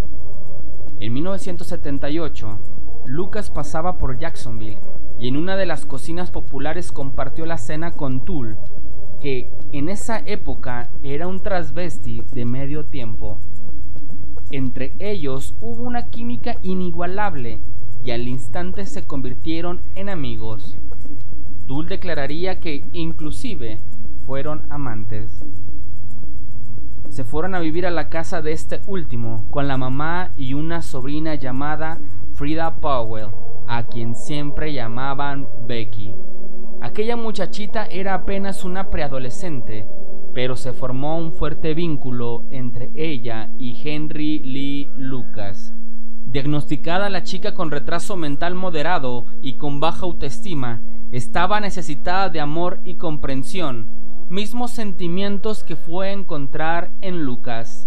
En 1.02 1.14
1978, 1.14 2.60
Lucas 3.06 3.50
pasaba 3.50 3.98
por 3.98 4.20
Jacksonville 4.20 4.78
y 5.18 5.26
en 5.26 5.36
una 5.36 5.56
de 5.56 5.66
las 5.66 5.84
cocinas 5.84 6.30
populares 6.30 6.92
compartió 6.92 7.44
la 7.44 7.58
cena 7.58 7.90
con 7.90 8.24
Tull, 8.24 8.56
que 9.20 9.50
en 9.72 9.88
esa 9.88 10.20
época 10.20 10.90
era 11.02 11.26
un 11.26 11.40
transvesti 11.40 12.22
de 12.32 12.44
medio 12.44 12.84
tiempo. 12.84 13.40
Entre 14.52 14.94
ellos 15.00 15.56
hubo 15.60 15.82
una 15.82 16.06
química 16.06 16.58
inigualable 16.62 17.58
y 18.04 18.12
al 18.12 18.28
instante 18.28 18.86
se 18.86 19.02
convirtieron 19.02 19.80
en 19.96 20.08
amigos. 20.08 20.76
Tull 21.66 21.88
declararía 21.88 22.60
que 22.60 22.84
inclusive 22.92 23.80
fueron 24.24 24.66
amantes. 24.70 25.32
Se 27.08 27.24
fueron 27.24 27.54
a 27.54 27.60
vivir 27.60 27.86
a 27.86 27.90
la 27.90 28.08
casa 28.08 28.42
de 28.42 28.52
este 28.52 28.80
último 28.86 29.46
con 29.50 29.68
la 29.68 29.76
mamá 29.76 30.32
y 30.36 30.54
una 30.54 30.82
sobrina 30.82 31.34
llamada 31.34 31.98
Frida 32.34 32.76
Powell, 32.76 33.28
a 33.66 33.84
quien 33.84 34.14
siempre 34.14 34.72
llamaban 34.72 35.46
Becky. 35.66 36.14
Aquella 36.80 37.16
muchachita 37.16 37.86
era 37.86 38.14
apenas 38.14 38.64
una 38.64 38.90
preadolescente, 38.90 39.86
pero 40.34 40.56
se 40.56 40.72
formó 40.72 41.18
un 41.18 41.32
fuerte 41.32 41.74
vínculo 41.74 42.44
entre 42.50 42.90
ella 42.94 43.50
y 43.58 43.80
Henry 43.84 44.40
Lee 44.40 44.90
Lucas. 44.96 45.74
Diagnosticada 46.26 47.10
la 47.10 47.22
chica 47.22 47.54
con 47.54 47.70
retraso 47.70 48.16
mental 48.16 48.54
moderado 48.54 49.26
y 49.42 49.54
con 49.54 49.80
baja 49.80 50.06
autoestima, 50.06 50.80
estaba 51.12 51.60
necesitada 51.60 52.30
de 52.30 52.40
amor 52.40 52.80
y 52.84 52.94
comprensión, 52.94 54.01
mismos 54.32 54.70
sentimientos 54.70 55.62
que 55.62 55.76
fue 55.76 56.08
a 56.08 56.12
encontrar 56.12 56.90
en 57.02 57.22
Lucas. 57.22 57.86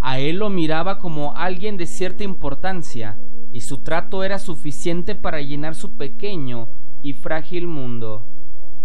A 0.00 0.20
él 0.20 0.36
lo 0.36 0.50
miraba 0.50 1.00
como 1.00 1.34
alguien 1.34 1.76
de 1.76 1.86
cierta 1.86 2.22
importancia, 2.22 3.18
y 3.52 3.62
su 3.62 3.78
trato 3.78 4.22
era 4.22 4.38
suficiente 4.38 5.16
para 5.16 5.40
llenar 5.40 5.74
su 5.74 5.96
pequeño 5.96 6.68
y 7.02 7.14
frágil 7.14 7.66
mundo. 7.66 8.28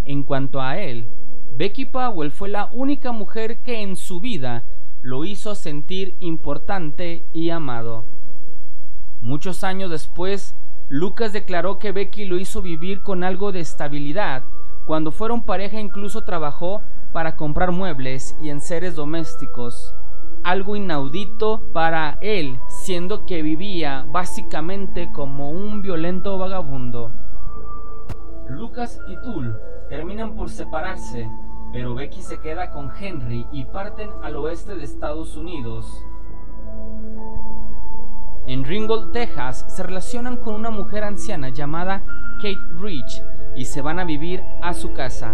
En 0.03 0.23
cuanto 0.23 0.61
a 0.61 0.79
él, 0.79 1.09
Becky 1.57 1.85
Powell 1.85 2.31
fue 2.31 2.49
la 2.49 2.71
única 2.71 3.11
mujer 3.11 3.61
que 3.61 3.83
en 3.83 3.95
su 3.95 4.19
vida 4.19 4.63
lo 5.03 5.25
hizo 5.25 5.53
sentir 5.53 6.15
importante 6.21 7.23
y 7.33 7.51
amado. 7.51 8.05
Muchos 9.21 9.63
años 9.63 9.91
después, 9.91 10.55
Lucas 10.89 11.33
declaró 11.33 11.77
que 11.77 11.91
Becky 11.91 12.25
lo 12.25 12.39
hizo 12.39 12.63
vivir 12.63 13.03
con 13.03 13.23
algo 13.23 13.51
de 13.51 13.59
estabilidad. 13.59 14.43
Cuando 14.85 15.11
fueron 15.11 15.43
pareja 15.43 15.79
incluso 15.79 16.23
trabajó 16.23 16.81
para 17.13 17.35
comprar 17.35 17.71
muebles 17.71 18.35
y 18.41 18.49
enseres 18.49 18.95
domésticos, 18.95 19.93
algo 20.43 20.75
inaudito 20.75 21.61
para 21.71 22.17
él, 22.21 22.59
siendo 22.67 23.25
que 23.25 23.41
vivía 23.41 24.05
básicamente 24.11 25.11
como 25.11 25.51
un 25.51 25.81
violento 25.81 26.37
vagabundo. 26.37 27.11
Lucas 28.49 28.99
y 29.07 29.15
Tull 29.21 29.55
terminan 29.87 30.35
por 30.35 30.49
separarse, 30.49 31.29
pero 31.71 31.93
Becky 31.93 32.21
se 32.21 32.39
queda 32.39 32.71
con 32.71 32.91
Henry 32.99 33.45
y 33.51 33.65
parten 33.65 34.09
al 34.23 34.35
oeste 34.35 34.75
de 34.75 34.83
Estados 34.83 35.37
Unidos. 35.37 36.05
En 38.47 38.65
Ringgold, 38.65 39.11
Texas, 39.11 39.63
se 39.69 39.83
relacionan 39.83 40.37
con 40.37 40.55
una 40.55 40.71
mujer 40.71 41.03
anciana 41.03 41.49
llamada 41.49 42.03
Kate 42.41 42.57
Rich 42.81 43.21
y 43.55 43.65
se 43.65 43.81
van 43.81 43.99
a 43.99 44.03
vivir 44.03 44.43
a 44.61 44.73
su 44.73 44.93
casa. 44.93 45.33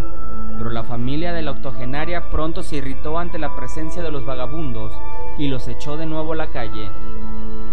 Pero 0.57 0.69
la 0.69 0.83
familia 0.83 1.33
de 1.33 1.41
la 1.41 1.51
octogenaria 1.51 2.29
pronto 2.29 2.63
se 2.63 2.77
irritó 2.77 3.19
ante 3.19 3.37
la 3.37 3.55
presencia 3.55 4.01
de 4.01 4.11
los 4.11 4.25
vagabundos 4.25 4.93
y 5.37 5.47
los 5.47 5.67
echó 5.67 5.97
de 5.97 6.05
nuevo 6.05 6.33
a 6.33 6.35
la 6.35 6.47
calle. 6.47 6.89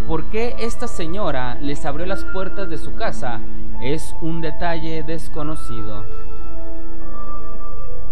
¿Por 0.07 0.27
qué 0.27 0.57
esta 0.59 0.87
señora 0.87 1.57
les 1.61 1.85
abrió 1.87 2.07
las 2.07 2.25
puertas 2.27 2.69
de 2.69 2.79
su 2.79 2.95
casa? 2.95 3.41
Es 3.81 4.15
un 4.21 4.41
detalle 4.41 5.03
desconocido. 5.03 6.05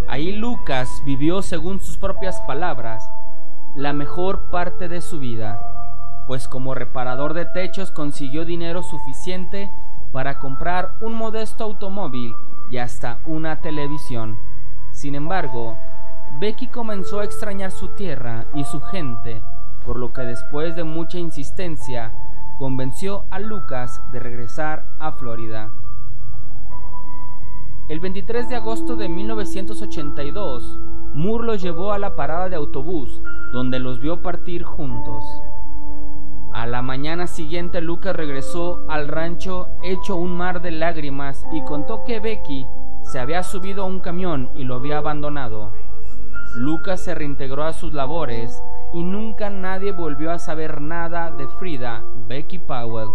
Ahí 0.09 0.33
Lucas 0.33 1.03
vivió, 1.05 1.43
según 1.43 1.81
sus 1.81 1.99
propias 1.99 2.41
palabras, 2.43 3.11
la 3.75 3.93
mejor 3.93 4.51
parte 4.51 4.89
de 4.89 5.01
su 5.01 5.19
vida 5.19 5.73
pues 6.27 6.49
como 6.49 6.75
reparador 6.75 7.35
de 7.35 7.45
techos 7.45 7.91
consiguió 7.91 8.45
dinero 8.45 8.83
suficiente 8.83 9.71
para 10.13 10.39
comprar 10.39 10.95
un 11.01 11.15
modesto 11.15 11.65
automóvil 11.65 12.35
y 12.71 12.77
hasta 12.77 13.19
una 13.27 13.61
televisión. 13.61 14.39
Sin 14.93 15.15
embargo, 15.15 15.79
Becky 16.39 16.69
comenzó 16.69 17.21
a 17.21 17.25
extrañar 17.25 17.71
su 17.71 17.89
tierra 17.89 18.47
y 18.55 18.65
su 18.65 18.81
gente, 18.81 19.43
por 19.85 19.99
lo 19.99 20.13
que 20.13 20.23
después 20.23 20.77
de 20.77 20.85
mucha 20.85 21.19
insistencia, 21.19 22.13
convenció 22.59 23.25
a 23.31 23.39
Lucas 23.39 24.01
de 24.13 24.21
regresar 24.21 24.87
a 24.99 25.13
Florida. 25.13 25.73
El 27.89 28.01
23 28.01 28.49
de 28.49 28.57
agosto 28.57 28.97
de 28.97 29.09
1982, 29.09 30.79
Moore 31.15 31.45
los 31.45 31.63
llevó 31.63 31.93
a 31.93 31.99
la 31.99 32.17
parada 32.17 32.49
de 32.49 32.57
autobús, 32.57 33.21
donde 33.53 33.79
los 33.79 34.01
vio 34.01 34.23
partir 34.23 34.63
juntos. 34.63 35.25
A 36.53 36.67
la 36.67 36.83
mañana 36.83 37.27
siguiente 37.27 37.81
Lucas 37.81 38.15
regresó 38.15 38.85
al 38.89 39.09
rancho 39.09 39.71
hecho 39.83 40.17
un 40.17 40.37
mar 40.37 40.61
de 40.61 40.71
lágrimas 40.71 41.47
y 41.51 41.63
contó 41.65 42.05
que 42.05 42.21
Becky 42.21 42.67
se 43.05 43.19
había 43.19 43.43
subido 43.43 43.83
a 43.83 43.87
un 43.87 44.01
camión 44.01 44.51
y 44.55 44.65
lo 44.65 44.75
había 44.75 44.99
abandonado. 44.99 45.73
Lucas 46.55 47.01
se 47.01 47.15
reintegró 47.15 47.65
a 47.65 47.73
sus 47.73 47.95
labores 47.95 48.63
y 48.93 49.03
nunca 49.03 49.49
nadie 49.49 49.93
volvió 49.93 50.31
a 50.31 50.39
saber 50.39 50.83
nada 50.83 51.31
de 51.31 51.49
Frida 51.49 52.05
Becky 52.29 52.59
Powell. 52.59 53.09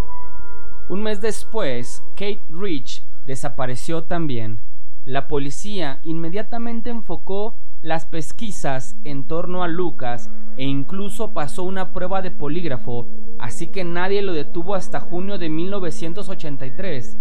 Un 0.90 1.04
mes 1.04 1.22
después, 1.22 2.04
Kate 2.16 2.42
Rich 2.50 3.04
desapareció 3.28 4.06
también. 4.06 4.62
La 5.06 5.28
policía 5.28 6.00
inmediatamente 6.02 6.90
enfocó 6.90 7.56
las 7.84 8.08
pesquisas 8.08 8.98
en 9.04 9.24
torno 9.24 9.64
a 9.64 9.68
Lucas 9.68 10.32
e 10.58 10.64
incluso 10.64 11.30
pasó 11.30 11.64
una 11.64 11.94
prueba 11.94 12.22
de 12.22 12.32
polígrafo, 12.32 13.06
así 13.38 13.68
que 13.68 13.84
nadie 13.84 14.24
lo 14.24 14.34
detuvo 14.34 14.74
hasta 14.74 15.00
junio 15.00 15.38
de 15.38 15.50
1983, 15.50 17.18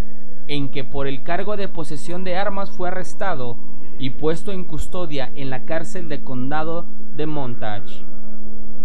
en 0.48 0.70
que 0.70 0.82
por 0.82 1.06
el 1.06 1.22
cargo 1.22 1.56
de 1.56 1.68
posesión 1.68 2.24
de 2.24 2.36
armas 2.36 2.70
fue 2.70 2.88
arrestado 2.88 3.58
y 3.98 4.10
puesto 4.10 4.50
en 4.50 4.64
custodia 4.64 5.30
en 5.34 5.50
la 5.50 5.64
cárcel 5.64 6.08
de 6.08 6.22
condado 6.22 6.86
de 7.14 7.26
Montage. 7.26 8.04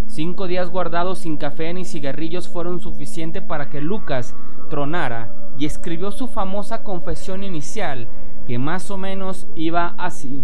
Cinco 0.08 0.48
días 0.48 0.70
guardados 0.70 1.20
sin 1.20 1.38
café 1.38 1.74
ni 1.74 1.86
cigarrillos 1.86 2.50
fueron 2.50 2.82
suficientes 2.82 3.44
para 3.44 3.70
que 3.70 3.80
Lucas 3.80 4.36
tronara 4.70 5.34
y 5.58 5.66
escribió 5.66 6.12
su 6.12 6.28
famosa 6.28 6.84
confesión 6.84 7.46
inicial, 7.46 8.10
que 8.46 8.58
más 8.58 8.92
o 8.92 8.98
menos 8.98 9.48
iba 9.56 9.96
así 9.98 10.44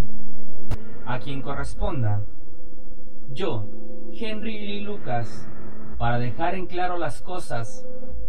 a 1.08 1.20
quien 1.20 1.42
corresponda. 1.42 2.22
Yo, 3.32 3.66
Henry 4.14 4.60
Lee 4.60 4.82
Lucas, 4.82 5.50
para 5.98 6.20
dejar 6.20 6.54
en 6.56 6.68
claro 6.68 6.98
las 6.98 7.22
cosas, 7.22 7.88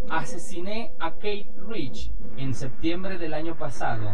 asesiné 0.08 0.92
a 1.00 1.12
Kate 1.14 1.50
Rich 1.68 2.12
en 2.36 2.54
septiembre 2.54 3.18
del 3.18 3.34
año 3.34 3.56
pasado. 3.56 4.10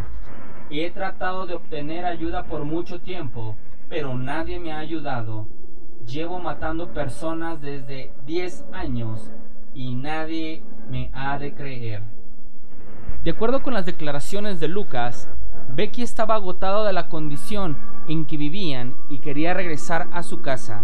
He 0.71 0.89
tratado 0.89 1.45
de 1.45 1.53
obtener 1.53 2.05
ayuda 2.05 2.45
por 2.45 2.65
mucho 2.65 2.99
tiempo, 2.99 3.55
pero 3.87 4.17
nadie 4.17 4.59
me 4.59 4.73
ha 4.73 4.79
ayudado. 4.79 5.47
Llevo 6.05 6.39
matando 6.39 6.91
personas 6.91 7.61
desde 7.61 8.11
10 8.25 8.65
años 8.73 9.31
y 9.75 9.93
nadie 9.93 10.63
me 10.89 11.11
ha 11.13 11.37
de 11.37 11.53
creer. 11.53 12.01
De 13.23 13.31
acuerdo 13.31 13.61
con 13.61 13.73
las 13.73 13.85
declaraciones 13.85 14.59
de 14.59 14.67
Lucas, 14.67 15.29
Becky 15.73 16.03
estaba 16.03 16.35
agotada 16.35 16.85
de 16.85 16.93
la 16.93 17.09
condición 17.09 17.77
en 18.07 18.25
que 18.25 18.37
vivían 18.37 18.95
y 19.09 19.19
quería 19.19 19.53
regresar 19.53 20.07
a 20.11 20.23
su 20.23 20.41
casa. 20.41 20.83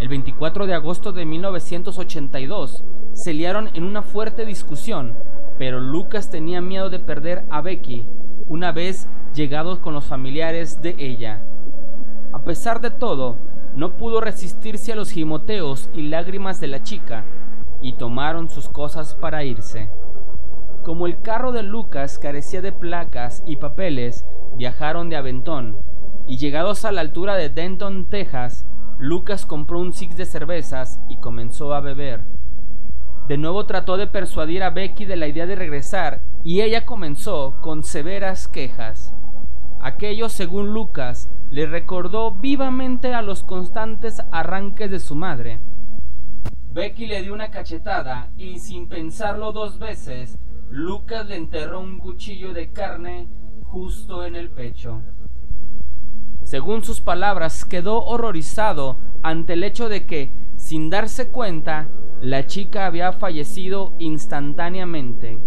El 0.00 0.08
24 0.08 0.66
de 0.66 0.74
agosto 0.74 1.12
de 1.12 1.24
1982 1.24 2.84
se 3.12 3.32
liaron 3.32 3.70
en 3.74 3.84
una 3.84 4.02
fuerte 4.02 4.44
discusión, 4.44 5.14
pero 5.58 5.80
Lucas 5.80 6.30
tenía 6.30 6.60
miedo 6.60 6.90
de 6.90 6.98
perder 6.98 7.44
a 7.50 7.60
Becky 7.60 8.06
una 8.48 8.72
vez 8.72 9.08
llegados 9.34 9.78
con 9.78 9.94
los 9.94 10.04
familiares 10.04 10.82
de 10.82 10.96
ella. 10.98 11.42
A 12.32 12.40
pesar 12.40 12.80
de 12.80 12.90
todo, 12.90 13.36
no 13.74 13.96
pudo 13.96 14.20
resistirse 14.20 14.92
a 14.92 14.96
los 14.96 15.10
gimoteos 15.10 15.90
y 15.94 16.02
lágrimas 16.02 16.60
de 16.60 16.66
la 16.66 16.82
chica, 16.82 17.24
y 17.80 17.92
tomaron 17.92 18.48
sus 18.48 18.68
cosas 18.68 19.14
para 19.14 19.44
irse. 19.44 19.90
Como 20.84 21.06
el 21.06 21.22
carro 21.22 21.52
de 21.52 21.62
Lucas 21.62 22.18
carecía 22.18 22.60
de 22.60 22.70
placas 22.70 23.42
y 23.46 23.56
papeles, 23.56 24.26
viajaron 24.54 25.08
de 25.08 25.16
Aventón, 25.16 25.78
y 26.26 26.36
llegados 26.36 26.84
a 26.84 26.92
la 26.92 27.00
altura 27.00 27.36
de 27.36 27.48
Denton, 27.48 28.10
Texas, 28.10 28.66
Lucas 28.98 29.46
compró 29.46 29.78
un 29.78 29.94
six 29.94 30.14
de 30.18 30.26
cervezas 30.26 31.00
y 31.08 31.16
comenzó 31.16 31.72
a 31.72 31.80
beber. 31.80 32.26
De 33.28 33.38
nuevo 33.38 33.64
trató 33.64 33.96
de 33.96 34.06
persuadir 34.06 34.62
a 34.62 34.68
Becky 34.68 35.06
de 35.06 35.16
la 35.16 35.26
idea 35.26 35.46
de 35.46 35.56
regresar 35.56 36.22
y 36.44 36.60
ella 36.60 36.84
comenzó 36.84 37.62
con 37.62 37.82
severas 37.82 38.46
quejas. 38.46 39.14
Aquello, 39.80 40.28
según 40.28 40.74
Lucas, 40.74 41.30
le 41.50 41.64
recordó 41.64 42.32
vivamente 42.32 43.14
a 43.14 43.22
los 43.22 43.42
constantes 43.42 44.22
arranques 44.30 44.90
de 44.90 45.00
su 45.00 45.14
madre. 45.14 45.60
Becky 46.72 47.06
le 47.06 47.22
dio 47.22 47.32
una 47.32 47.50
cachetada 47.50 48.28
y 48.36 48.58
sin 48.58 48.88
pensarlo 48.88 49.52
dos 49.52 49.78
veces, 49.78 50.38
Lucas 50.70 51.26
le 51.28 51.36
enterró 51.36 51.80
un 51.80 51.98
cuchillo 51.98 52.52
de 52.52 52.70
carne 52.70 53.28
justo 53.64 54.24
en 54.24 54.36
el 54.36 54.50
pecho. 54.50 55.02
Según 56.42 56.84
sus 56.84 57.00
palabras, 57.00 57.64
quedó 57.64 58.04
horrorizado 58.04 58.98
ante 59.22 59.54
el 59.54 59.64
hecho 59.64 59.88
de 59.88 60.06
que, 60.06 60.30
sin 60.56 60.90
darse 60.90 61.28
cuenta, 61.28 61.88
la 62.20 62.46
chica 62.46 62.86
había 62.86 63.12
fallecido 63.12 63.92
instantáneamente. 63.98 65.38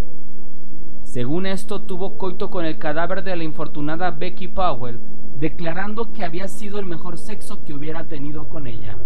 Según 1.03 1.45
esto, 1.45 1.81
tuvo 1.81 2.17
coito 2.17 2.49
con 2.49 2.65
el 2.65 2.77
cadáver 2.77 3.23
de 3.23 3.35
la 3.35 3.43
infortunada 3.43 4.11
Becky 4.11 4.47
Powell, 4.47 4.99
declarando 5.39 6.11
que 6.11 6.25
había 6.25 6.47
sido 6.47 6.79
el 6.79 6.85
mejor 6.85 7.17
sexo 7.17 7.63
que 7.63 7.73
hubiera 7.73 8.03
tenido 8.03 8.49
con 8.49 8.67
ella. 8.67 8.97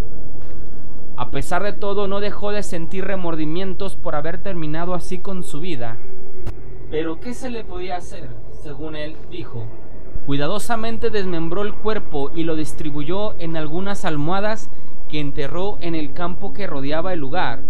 A 1.17 1.29
pesar 1.29 1.63
de 1.63 1.73
todo, 1.73 2.07
no 2.07 2.19
dejó 2.19 2.51
de 2.51 2.63
sentir 2.63 3.05
remordimientos 3.05 3.95
por 3.95 4.15
haber 4.15 4.41
terminado 4.41 4.93
así 4.93 5.19
con 5.19 5.43
su 5.43 5.59
vida. 5.59 5.97
Pero 6.89 7.19
¿qué 7.19 7.33
se 7.33 7.49
le 7.49 7.63
podía 7.63 7.97
hacer? 7.97 8.29
Según 8.63 8.95
él 8.95 9.15
dijo. 9.29 9.65
Cuidadosamente 10.25 11.09
desmembró 11.09 11.63
el 11.63 11.73
cuerpo 11.73 12.31
y 12.33 12.43
lo 12.43 12.55
distribuyó 12.55 13.33
en 13.39 13.57
algunas 13.57 14.05
almohadas 14.05 14.69
que 15.09 15.19
enterró 15.19 15.77
en 15.81 15.95
el 15.95 16.13
campo 16.13 16.53
que 16.53 16.67
rodeaba 16.67 17.13
el 17.13 17.19
lugar. 17.19 17.61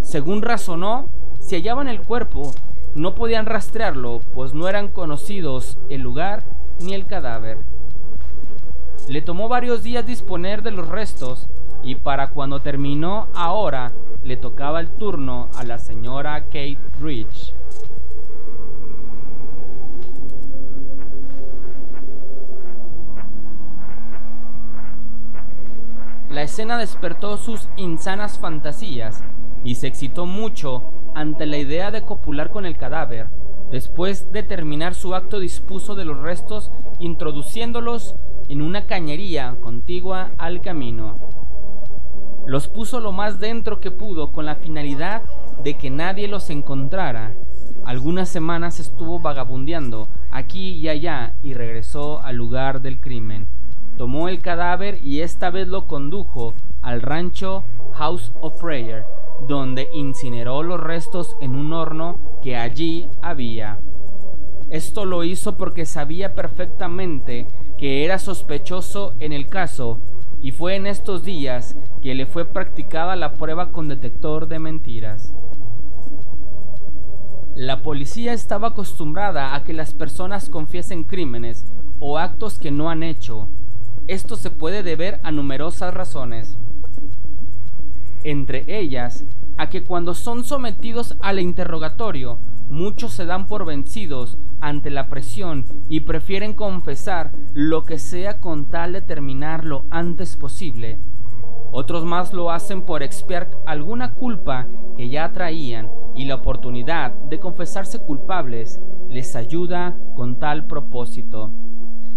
Según 0.00 0.42
razonó, 0.42 1.08
si 1.40 1.56
hallaban 1.56 1.88
el 1.88 2.00
cuerpo, 2.00 2.52
no 2.94 3.14
podían 3.14 3.46
rastrearlo, 3.46 4.20
pues 4.34 4.54
no 4.54 4.68
eran 4.68 4.88
conocidos 4.88 5.78
el 5.88 6.02
lugar 6.02 6.44
ni 6.80 6.94
el 6.94 7.06
cadáver. 7.06 7.58
Le 9.08 9.22
tomó 9.22 9.48
varios 9.48 9.82
días 9.82 10.06
disponer 10.06 10.62
de 10.62 10.70
los 10.70 10.88
restos 10.88 11.48
y 11.82 11.96
para 11.96 12.28
cuando 12.28 12.60
terminó 12.60 13.28
ahora 13.34 13.92
le 14.22 14.36
tocaba 14.36 14.80
el 14.80 14.88
turno 14.90 15.48
a 15.56 15.64
la 15.64 15.78
señora 15.78 16.44
Kate 16.44 16.78
Rich. 17.00 17.54
La 26.30 26.42
escena 26.42 26.78
despertó 26.78 27.36
sus 27.36 27.68
insanas 27.76 28.38
fantasías 28.38 29.22
y 29.64 29.74
se 29.74 29.86
excitó 29.86 30.24
mucho 30.24 30.82
ante 31.14 31.44
la 31.44 31.58
idea 31.58 31.90
de 31.90 32.06
copular 32.06 32.50
con 32.50 32.64
el 32.64 32.78
cadáver. 32.78 33.28
Después 33.70 34.32
de 34.32 34.42
terminar 34.42 34.94
su 34.94 35.14
acto 35.14 35.40
dispuso 35.40 35.94
de 35.94 36.06
los 36.06 36.18
restos 36.20 36.70
introduciéndolos 36.98 38.14
en 38.48 38.62
una 38.62 38.86
cañería 38.86 39.56
contigua 39.60 40.30
al 40.38 40.62
camino. 40.62 41.41
Los 42.44 42.68
puso 42.68 42.98
lo 43.00 43.12
más 43.12 43.38
dentro 43.38 43.80
que 43.80 43.90
pudo 43.90 44.32
con 44.32 44.44
la 44.44 44.56
finalidad 44.56 45.22
de 45.62 45.74
que 45.74 45.90
nadie 45.90 46.26
los 46.26 46.50
encontrara. 46.50 47.32
Algunas 47.84 48.28
semanas 48.28 48.80
estuvo 48.80 49.20
vagabundeando 49.20 50.08
aquí 50.30 50.74
y 50.74 50.88
allá 50.88 51.34
y 51.42 51.54
regresó 51.54 52.20
al 52.20 52.36
lugar 52.36 52.82
del 52.82 53.00
crimen. 53.00 53.48
Tomó 53.96 54.28
el 54.28 54.40
cadáver 54.40 54.98
y 55.04 55.20
esta 55.20 55.50
vez 55.50 55.68
lo 55.68 55.86
condujo 55.86 56.54
al 56.80 57.00
rancho 57.00 57.64
House 57.92 58.32
of 58.40 58.60
Prayer, 58.60 59.04
donde 59.46 59.88
incineró 59.92 60.62
los 60.62 60.80
restos 60.80 61.36
en 61.40 61.54
un 61.54 61.72
horno 61.72 62.18
que 62.42 62.56
allí 62.56 63.08
había. 63.20 63.78
Esto 64.70 65.04
lo 65.04 65.22
hizo 65.22 65.56
porque 65.56 65.84
sabía 65.84 66.34
perfectamente 66.34 67.46
que 67.76 68.04
era 68.04 68.18
sospechoso 68.18 69.14
en 69.20 69.32
el 69.32 69.48
caso 69.48 70.00
y 70.42 70.50
fue 70.50 70.74
en 70.74 70.88
estos 70.88 71.22
días 71.22 71.76
que 72.02 72.14
le 72.14 72.26
fue 72.26 72.44
practicada 72.44 73.14
la 73.14 73.34
prueba 73.34 73.70
con 73.70 73.88
detector 73.88 74.48
de 74.48 74.58
mentiras. 74.58 75.32
La 77.54 77.82
policía 77.82 78.32
estaba 78.32 78.68
acostumbrada 78.68 79.54
a 79.54 79.62
que 79.62 79.72
las 79.72 79.94
personas 79.94 80.48
confiesen 80.48 81.04
crímenes 81.04 81.64
o 82.00 82.18
actos 82.18 82.58
que 82.58 82.72
no 82.72 82.90
han 82.90 83.04
hecho. 83.04 83.48
Esto 84.08 84.36
se 84.36 84.50
puede 84.50 84.82
deber 84.82 85.20
a 85.22 85.30
numerosas 85.30 85.94
razones. 85.94 86.58
Entre 88.24 88.64
ellas, 88.66 89.24
a 89.56 89.68
que 89.68 89.84
cuando 89.84 90.14
son 90.14 90.44
sometidos 90.44 91.16
al 91.20 91.38
interrogatorio, 91.38 92.38
muchos 92.72 93.12
se 93.12 93.26
dan 93.26 93.48
por 93.48 93.66
vencidos 93.66 94.38
ante 94.62 94.88
la 94.88 95.08
presión 95.08 95.66
y 95.90 96.00
prefieren 96.00 96.54
confesar 96.54 97.30
lo 97.52 97.84
que 97.84 97.98
sea 97.98 98.40
con 98.40 98.64
tal 98.70 98.94
de 98.94 99.02
terminar 99.02 99.66
lo 99.66 99.84
antes 99.90 100.38
posible. 100.38 100.98
Otros 101.70 102.06
más 102.06 102.32
lo 102.32 102.50
hacen 102.50 102.82
por 102.82 103.02
expiar 103.02 103.50
alguna 103.66 104.14
culpa 104.14 104.68
que 104.96 105.10
ya 105.10 105.32
traían 105.32 105.90
y 106.14 106.24
la 106.24 106.36
oportunidad 106.36 107.12
de 107.12 107.40
confesarse 107.40 107.98
culpables 107.98 108.80
les 109.10 109.36
ayuda 109.36 109.98
con 110.14 110.38
tal 110.38 110.66
propósito. 110.66 111.52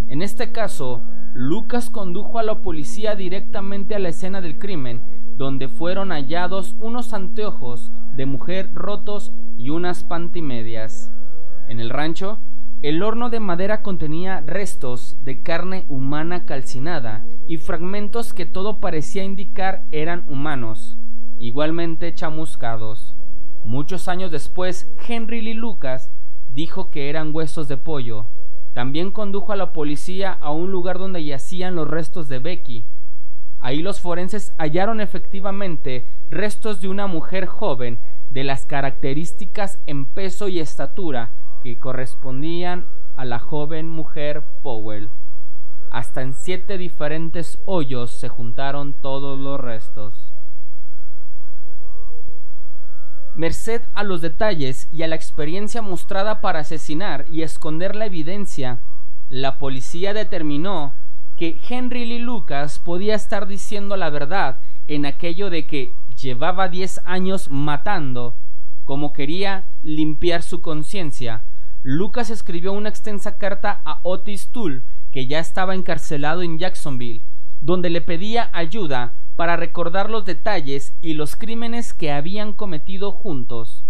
En 0.08 0.22
este 0.22 0.54
caso, 0.54 1.02
Lucas 1.34 1.90
condujo 1.90 2.40
a 2.40 2.44
la 2.44 2.62
policía 2.62 3.16
directamente 3.16 3.94
a 3.94 4.00
la 4.00 4.08
escena 4.08 4.40
del 4.40 4.58
crimen, 4.58 5.02
donde 5.38 5.68
fueron 5.68 6.12
hallados 6.12 6.78
unos 6.80 7.14
anteojos 7.14 7.92
de 8.14 8.26
mujer 8.26 8.74
rotos 8.74 9.34
y 9.58 9.70
unas 9.70 10.04
pantimedias. 10.04 11.12
En 11.68 11.80
el 11.80 11.90
rancho, 11.90 12.40
el 12.82 13.02
horno 13.02 13.30
de 13.30 13.40
madera 13.40 13.82
contenía 13.82 14.42
restos 14.42 15.18
de 15.24 15.42
carne 15.42 15.86
humana 15.88 16.46
calcinada 16.46 17.26
y 17.48 17.58
fragmentos 17.58 18.34
que 18.34 18.46
todo 18.46 18.80
parecía 18.80 19.24
indicar 19.24 19.86
eran 19.92 20.26
humanos, 20.28 20.98
igualmente 21.40 22.14
chamuscados. 22.14 23.16
Muchos 23.64 24.08
años 24.08 24.30
después, 24.30 24.94
Henry 25.08 25.42
Lee 25.42 25.56
Lucas 25.56 26.12
dijo 26.50 26.92
que 26.92 27.10
eran 27.10 27.34
huesos 27.34 27.68
de 27.68 27.78
pollo. 27.78 28.28
También 28.74 29.12
condujo 29.12 29.52
a 29.52 29.56
la 29.56 29.74
policía 29.74 30.34
a 30.34 30.52
un 30.52 30.70
lugar 30.70 31.00
donde 31.00 31.24
yacían 31.24 31.76
los 31.76 31.88
restos 31.88 32.30
de 32.30 32.40
Becky. 32.40 32.86
Ahí 33.60 33.82
los 33.82 34.00
forenses 34.00 34.54
hallaron 34.60 35.02
efectivamente 35.02 36.06
restos 36.30 36.82
de 36.82 36.88
una 36.88 37.08
mujer 37.08 37.48
joven 37.48 37.98
de 38.36 38.44
las 38.44 38.66
características 38.66 39.80
en 39.88 40.04
peso 40.04 40.50
y 40.50 40.60
estatura 40.60 41.32
que 41.64 41.80
correspondían 41.80 42.86
a 43.16 43.24
la 43.24 43.40
joven 43.40 43.90
mujer 43.90 44.44
Powell. 44.62 45.10
Hasta 45.90 46.22
en 46.22 46.34
siete 46.34 46.78
diferentes 46.78 47.60
hoyos 47.66 48.12
se 48.12 48.28
juntaron 48.28 48.92
todos 48.92 49.40
los 49.40 49.58
restos. 49.58 50.34
Merced 53.36 53.84
a 53.94 54.04
los 54.04 54.20
detalles 54.20 54.90
y 54.92 55.04
a 55.04 55.08
la 55.08 55.16
experiencia 55.16 55.82
mostrada 55.82 56.42
para 56.42 56.60
asesinar 56.60 57.26
y 57.32 57.42
esconder 57.42 57.96
la 57.96 58.08
evidencia, 58.08 58.82
la 59.30 59.58
policía 59.58 60.14
determinó 60.14 60.94
que 61.38 61.58
Henry 61.70 62.04
Lee 62.04 62.20
Lucas 62.20 62.80
podía 62.80 63.16
estar 63.16 63.48
diciendo 63.48 63.96
la 63.96 64.10
verdad 64.10 64.60
en 64.88 65.06
aquello 65.06 65.50
de 65.50 65.66
que 65.66 65.94
llevaba 66.26 66.70
10 66.70 67.02
años 67.06 67.52
matando, 67.52 68.36
como 68.84 69.14
quería 69.14 69.66
limpiar 69.84 70.42
su 70.42 70.60
conciencia. 70.60 71.44
Lucas 71.84 72.32
escribió 72.32 72.74
una 72.74 72.90
extensa 72.90 73.38
carta 73.38 73.84
a 73.86 74.00
Otis 74.02 74.48
Toole, 74.48 74.82
que 75.12 75.28
ya 75.28 75.38
estaba 75.38 75.76
encarcelado 75.76 76.42
en 76.42 76.58
Jacksonville, 76.58 77.22
donde 77.62 77.92
le 77.92 78.02
pedía 78.02 78.50
ayuda 78.54 79.14
para 79.36 79.56
recordar 79.56 80.10
los 80.10 80.26
detalles 80.26 80.96
y 81.00 81.14
los 81.14 81.36
crímenes 81.36 81.94
que 81.94 82.12
habían 82.12 82.54
cometido 82.54 83.12
juntos. 83.12 83.84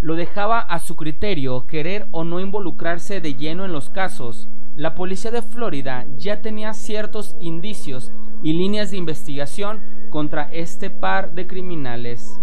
Lo 0.00 0.14
dejaba 0.14 0.60
a 0.60 0.78
su 0.78 0.96
criterio 0.96 1.66
querer 1.66 2.08
o 2.12 2.24
no 2.24 2.40
involucrarse 2.40 3.20
de 3.20 3.34
lleno 3.34 3.66
en 3.66 3.72
los 3.72 3.90
casos. 3.90 4.48
La 4.74 4.94
policía 4.94 5.30
de 5.30 5.42
Florida 5.42 6.06
ya 6.16 6.40
tenía 6.40 6.72
ciertos 6.72 7.36
indicios 7.40 8.10
y 8.42 8.54
líneas 8.54 8.90
de 8.90 8.96
investigación 8.96 9.82
contra 10.16 10.44
este 10.44 10.88
par 10.88 11.34
de 11.34 11.46
criminales. 11.46 12.40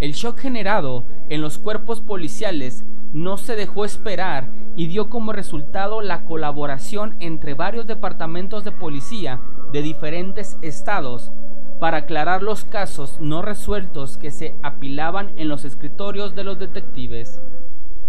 El 0.00 0.12
shock 0.12 0.40
generado 0.40 1.04
en 1.28 1.40
los 1.40 1.56
cuerpos 1.56 2.00
policiales 2.00 2.84
no 3.12 3.36
se 3.36 3.54
dejó 3.54 3.84
esperar 3.84 4.50
y 4.74 4.88
dio 4.88 5.08
como 5.08 5.32
resultado 5.32 6.00
la 6.00 6.24
colaboración 6.24 7.14
entre 7.20 7.54
varios 7.54 7.86
departamentos 7.86 8.64
de 8.64 8.72
policía 8.72 9.40
de 9.72 9.82
diferentes 9.82 10.58
estados 10.62 11.30
para 11.78 11.98
aclarar 11.98 12.42
los 12.42 12.64
casos 12.64 13.20
no 13.20 13.40
resueltos 13.40 14.18
que 14.18 14.32
se 14.32 14.56
apilaban 14.64 15.30
en 15.36 15.46
los 15.46 15.64
escritorios 15.64 16.34
de 16.34 16.42
los 16.42 16.58
detectives. 16.58 17.40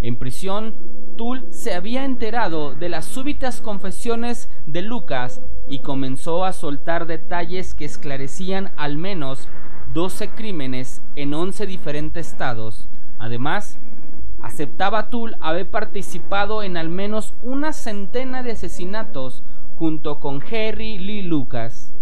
En 0.02 0.18
prisión, 0.18 0.74
Tull 1.22 1.46
se 1.52 1.76
había 1.76 2.04
enterado 2.04 2.74
de 2.74 2.90
las 2.90 3.06
súbitas 3.06 3.62
confesiones 3.62 4.50
de 4.66 4.82
Lucas 4.82 5.40
y 5.70 5.82
comenzó 5.82 6.46
a 6.46 6.52
soltar 6.52 7.06
detalles 7.06 7.76
que 7.76 7.86
esclarecían 7.86 8.72
al 8.76 8.98
menos 8.98 9.48
12 9.94 10.30
crímenes 10.30 11.04
en 11.16 11.36
11 11.36 11.68
diferentes 11.68 12.30
estados. 12.30 12.90
Además, 13.20 13.78
aceptaba 14.42 15.12
Tull 15.12 15.38
haber 15.42 15.70
participado 15.70 16.64
en 16.64 16.76
al 16.76 16.90
menos 16.90 17.36
una 17.44 17.72
centena 17.72 18.42
de 18.42 18.54
asesinatos 18.54 19.44
junto 19.76 20.20
con 20.20 20.42
Harry 20.42 20.98
Lee 20.98 21.22
Lucas. 21.22 21.94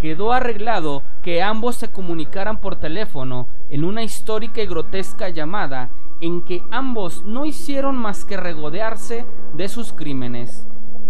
Quedó 0.00 0.32
arreglado 0.32 1.02
que 1.22 1.42
ambos 1.42 1.76
se 1.76 1.88
comunicaran 1.88 2.62
por 2.62 2.76
teléfono 2.76 3.48
en 3.68 3.84
una 3.84 4.02
histórica 4.02 4.62
y 4.62 4.66
grotesca 4.66 5.28
llamada 5.28 5.90
en 6.20 6.42
que 6.42 6.62
ambos 6.70 7.24
no 7.24 7.44
hicieron 7.44 7.96
más 7.96 8.24
que 8.24 8.36
regodearse 8.36 9.26
de 9.54 9.68
sus 9.68 9.92
crímenes. 9.92 10.66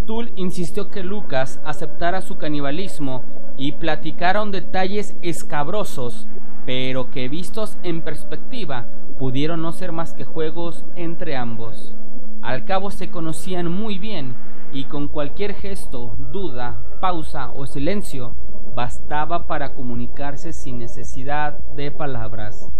Tull 0.06 0.32
insistió 0.36 0.88
que 0.88 1.02
Lucas 1.02 1.60
aceptara 1.64 2.20
su 2.20 2.36
canibalismo 2.36 3.22
y 3.56 3.72
platicaron 3.72 4.52
detalles 4.52 5.16
escabrosos, 5.22 6.26
pero 6.64 7.10
que 7.10 7.28
vistos 7.28 7.76
en 7.82 8.02
perspectiva 8.02 8.86
pudieron 9.18 9.62
no 9.62 9.72
ser 9.72 9.92
más 9.92 10.14
que 10.14 10.24
juegos 10.24 10.84
entre 10.94 11.36
ambos. 11.36 11.94
Al 12.42 12.64
cabo 12.64 12.90
se 12.90 13.10
conocían 13.10 13.70
muy 13.70 13.98
bien 13.98 14.34
y 14.72 14.84
con 14.84 15.08
cualquier 15.08 15.54
gesto, 15.54 16.14
duda, 16.32 16.78
pausa 17.00 17.50
o 17.50 17.66
silencio 17.66 18.34
bastaba 18.74 19.46
para 19.46 19.72
comunicarse 19.72 20.52
sin 20.52 20.78
necesidad 20.78 21.58
de 21.74 21.90
palabras. 21.90 22.70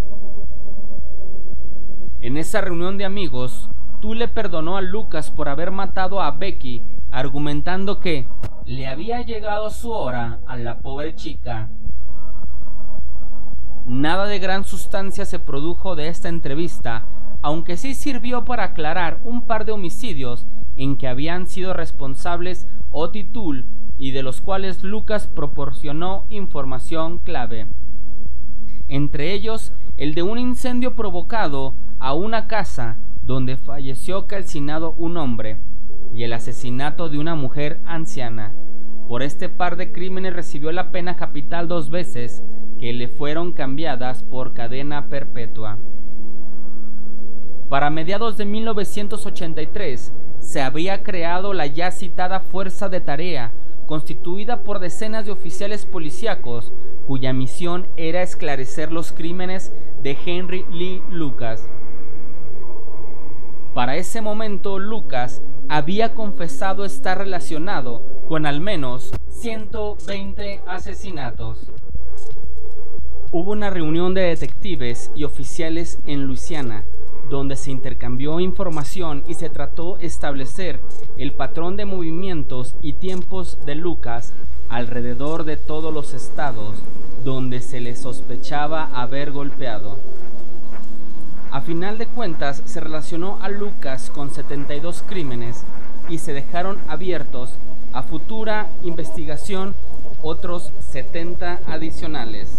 En 2.27 2.35
esa 2.35 2.59
reunión 2.59 2.97
de 2.97 3.05
amigos, 3.05 3.69
Tú 4.01 4.13
le 4.13 4.27
perdonó 4.27 4.75
a 4.75 4.81
Lucas 4.81 5.31
por 5.31 5.47
haber 5.47 5.71
matado 5.71 6.21
a 6.21 6.31
Becky, 6.31 6.83
argumentando 7.09 8.01
que 8.01 8.27
le 8.65 8.85
había 8.85 9.21
llegado 9.21 9.69
su 9.69 9.91
hora 9.91 10.41
a 10.45 10.57
la 10.57 10.79
pobre 10.79 11.15
chica. 11.15 11.69
Nada 13.85 14.25
de 14.25 14.39
gran 14.39 14.65
sustancia 14.65 15.23
se 15.23 15.39
produjo 15.39 15.95
de 15.95 16.09
esta 16.09 16.27
entrevista, 16.27 17.07
aunque 17.41 17.77
sí 17.77 17.93
sirvió 17.93 18.43
para 18.43 18.65
aclarar 18.65 19.21
un 19.23 19.43
par 19.47 19.63
de 19.63 19.71
homicidios 19.71 20.45
en 20.75 20.97
que 20.97 21.07
habían 21.07 21.47
sido 21.47 21.71
responsables 21.71 22.67
Otitul 22.91 23.67
y 23.97 24.11
de 24.11 24.21
los 24.21 24.41
cuales 24.41 24.83
Lucas 24.83 25.27
proporcionó 25.27 26.25
información 26.29 27.19
clave. 27.19 27.67
Entre 28.89 29.33
ellos, 29.33 29.71
el 29.97 30.13
de 30.13 30.21
un 30.21 30.37
incendio 30.37 30.95
provocado 30.95 31.75
a 31.99 32.13
una 32.13 32.47
casa 32.47 32.97
donde 33.23 33.57
falleció 33.57 34.27
calcinado 34.27 34.93
un 34.93 35.17
hombre, 35.17 35.57
y 36.13 36.23
el 36.23 36.33
asesinato 36.33 37.09
de 37.09 37.17
una 37.17 37.35
mujer 37.35 37.81
anciana. 37.85 38.53
Por 39.07 39.23
este 39.23 39.49
par 39.49 39.75
de 39.75 39.91
crímenes 39.91 40.33
recibió 40.33 40.71
la 40.71 40.91
pena 40.91 41.15
capital 41.15 41.67
dos 41.67 41.89
veces, 41.89 42.43
que 42.79 42.93
le 42.93 43.07
fueron 43.07 43.53
cambiadas 43.53 44.23
por 44.23 44.53
cadena 44.53 45.07
perpetua. 45.07 45.79
Para 47.69 47.89
mediados 47.89 48.37
de 48.37 48.45
1983 48.45 50.13
se 50.39 50.61
había 50.61 51.03
creado 51.03 51.53
la 51.53 51.65
ya 51.65 51.91
citada 51.91 52.39
Fuerza 52.39 52.87
de 52.87 53.01
Tarea, 53.01 53.51
constituida 53.87 54.63
por 54.63 54.79
decenas 54.79 55.25
de 55.25 55.31
oficiales 55.31 55.85
policíacos, 55.85 56.71
cuya 57.07 57.33
misión 57.33 57.87
era 57.97 58.21
esclarecer 58.21 58.91
los 58.91 59.11
crímenes 59.11 59.73
de 60.01 60.17
Henry 60.25 60.65
Lee 60.71 61.01
Lucas, 61.09 61.67
para 63.77 63.95
ese 63.95 64.21
momento 64.21 64.79
Lucas 64.79 65.43
había 65.69 66.15
confesado 66.15 66.83
estar 66.83 67.19
relacionado 67.19 68.03
con 68.27 68.47
al 68.47 68.59
menos 68.59 69.11
120 69.29 70.61
asesinatos. 70.65 71.71
Hubo 73.31 73.51
una 73.51 73.69
reunión 73.69 74.15
de 74.15 74.21
detectives 74.21 75.11
y 75.13 75.25
oficiales 75.25 75.99
en 76.07 76.23
Luisiana, 76.23 76.85
donde 77.29 77.55
se 77.55 77.69
intercambió 77.69 78.39
información 78.39 79.23
y 79.27 79.35
se 79.35 79.51
trató 79.51 79.99
establecer 79.99 80.79
el 81.15 81.33
patrón 81.33 81.77
de 81.77 81.85
movimientos 81.85 82.75
y 82.81 82.93
tiempos 82.93 83.59
de 83.63 83.75
Lucas 83.75 84.33
alrededor 84.69 85.43
de 85.43 85.57
todos 85.57 85.93
los 85.93 86.13
estados 86.13 86.75
donde 87.23 87.61
se 87.61 87.79
le 87.79 87.95
sospechaba 87.95 88.89
haber 88.93 89.31
golpeado. 89.31 89.97
A 91.51 91.61
final 91.61 91.97
de 91.97 92.07
cuentas, 92.07 92.61
se 92.65 92.79
relacionó 92.79 93.39
a 93.41 93.49
Lucas 93.49 94.11
con 94.13 94.33
72 94.33 95.03
crímenes 95.07 95.63
y 96.09 96.19
se 96.19 96.33
dejaron 96.33 96.77
abiertos 96.87 97.49
a 97.93 98.03
futura 98.03 98.69
investigación 98.83 99.73
otros 100.21 100.71
70 100.91 101.61
adicionales. 101.67 102.49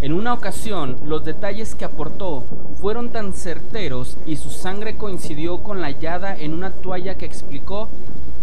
En 0.00 0.12
una 0.12 0.34
ocasión, 0.34 0.96
los 1.04 1.24
detalles 1.24 1.74
que 1.74 1.84
aportó 1.84 2.44
fueron 2.80 3.10
tan 3.10 3.32
certeros 3.32 4.18
y 4.26 4.36
su 4.36 4.50
sangre 4.50 4.96
coincidió 4.96 5.62
con 5.62 5.80
la 5.80 5.86
hallada 5.86 6.36
en 6.36 6.52
una 6.52 6.70
toalla 6.70 7.14
que 7.14 7.24
explicó 7.24 7.88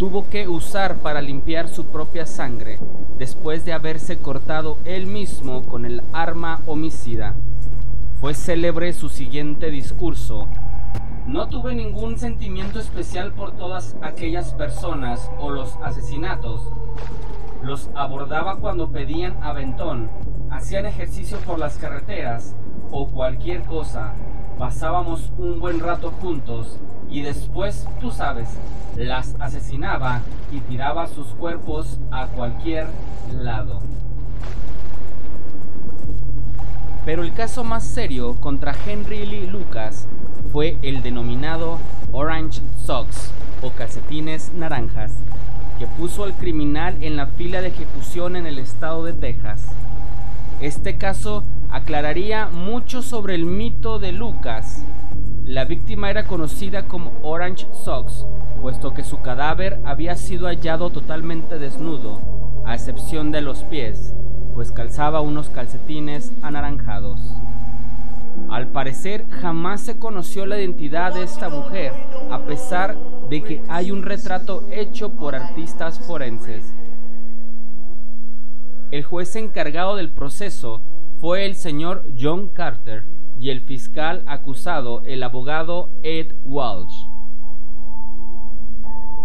tuvo 0.02 0.28
que 0.32 0.48
usar 0.48 0.96
para 0.96 1.22
limpiar 1.22 1.70
su 1.70 1.86
propia 1.86 2.26
sangre, 2.26 2.80
después 3.20 3.66
de 3.66 3.74
haberse 3.74 4.18
cortado 4.18 4.80
él 4.84 5.06
mismo 5.06 5.62
con 5.62 5.86
el 5.86 6.02
arma 6.12 6.60
homicida. 6.66 7.36
Fue 8.20 8.34
célebre 8.34 8.94
su 8.94 9.10
siguiente 9.10 9.70
discurso. 9.70 10.48
No 11.28 11.50
tuve 11.50 11.76
ningún 11.76 12.18
sentimiento 12.18 12.80
especial 12.80 13.32
por 13.34 13.52
todas 13.52 13.96
aquellas 14.02 14.56
personas 14.56 15.30
o 15.40 15.52
los 15.52 15.76
asesinatos. 15.84 16.64
Los 17.62 17.92
abordaba 17.94 18.56
cuando 18.56 18.90
pedían 18.90 19.38
aventón, 19.44 20.10
hacían 20.50 20.88
ejercicio 20.88 21.38
por 21.46 21.60
las 21.60 21.78
carreteras 21.78 22.56
o 22.90 23.08
cualquier 23.08 23.62
cosa. 23.66 24.16
Pasábamos 24.58 25.32
un 25.38 25.60
buen 25.60 25.80
rato 25.80 26.12
juntos 26.20 26.80
y 27.12 27.22
después, 27.22 27.86
tú 28.00 28.10
sabes, 28.10 28.48
las 28.96 29.36
asesinaba 29.40 30.22
y 30.52 30.60
tiraba 30.62 31.08
sus 31.08 31.28
cuerpos 31.28 32.00
a 32.10 32.28
cualquier 32.28 32.88
lado. 33.34 33.80
Pero 37.06 37.24
el 37.24 37.34
caso 37.34 37.64
más 37.64 37.84
serio 37.84 38.36
contra 38.40 38.76
Henry 38.86 39.26
Lee 39.26 39.48
Lucas 39.48 40.08
fue 40.52 40.78
el 40.82 41.02
denominado 41.02 41.80
Orange 42.12 42.62
Socks 42.86 43.32
o 43.62 43.72
calcetines 43.72 44.52
naranjas, 44.54 45.12
que 45.80 45.88
puso 45.88 46.24
al 46.24 46.34
criminal 46.34 46.98
en 47.02 47.18
la 47.18 47.28
fila 47.28 47.62
de 47.62 47.70
ejecución 47.70 48.36
en 48.36 48.46
el 48.46 48.60
estado 48.60 49.04
de 49.04 49.14
Texas. 49.14 49.64
Este 50.62 50.98
caso 50.98 51.44
aclararía 51.72 52.48
mucho 52.48 53.02
sobre 53.02 53.36
el 53.36 53.46
mito 53.46 53.98
de 53.98 54.12
Lucas. 54.12 54.84
La 55.46 55.66
víctima 55.66 56.12
era 56.12 56.26
conocida 56.26 56.88
como 56.88 57.12
Orange 57.24 57.68
Socks, 57.74 58.28
puesto 58.62 58.94
que 58.94 59.04
su 59.04 59.22
cadáver 59.22 59.80
había 59.86 60.16
sido 60.16 60.46
hallado 60.46 60.92
totalmente 60.92 61.58
desnudo, 61.58 62.22
a 62.64 62.76
excepción 62.76 63.32
de 63.32 63.42
los 63.42 63.64
pies, 63.64 64.14
pues 64.54 64.72
calzaba 64.72 65.20
unos 65.22 65.50
calcetines 65.50 66.32
anaranjados. 66.44 67.20
Al 68.50 68.68
parecer 68.68 69.26
jamás 69.30 69.82
se 69.82 69.98
conoció 69.98 70.46
la 70.46 70.60
identidad 70.60 71.16
de 71.16 71.24
esta 71.24 71.50
mujer, 71.50 71.92
a 72.30 72.46
pesar 72.46 72.96
de 73.30 73.42
que 73.42 73.64
hay 73.68 73.90
un 73.90 74.04
retrato 74.04 74.68
hecho 74.72 75.14
por 75.14 75.36
artistas 75.36 76.00
forenses. 76.00 76.72
El 78.92 79.04
juez 79.04 79.36
encargado 79.36 79.96
del 79.96 80.12
proceso 80.12 80.84
fue 81.20 81.46
el 81.46 81.56
señor 81.56 82.06
John 82.18 82.50
Carter 82.50 83.06
y 83.42 83.50
el 83.50 83.62
fiscal 83.62 84.24
acusado, 84.28 85.02
el 85.04 85.24
abogado 85.24 85.90
Ed 86.04 86.36
Walsh. 86.46 86.94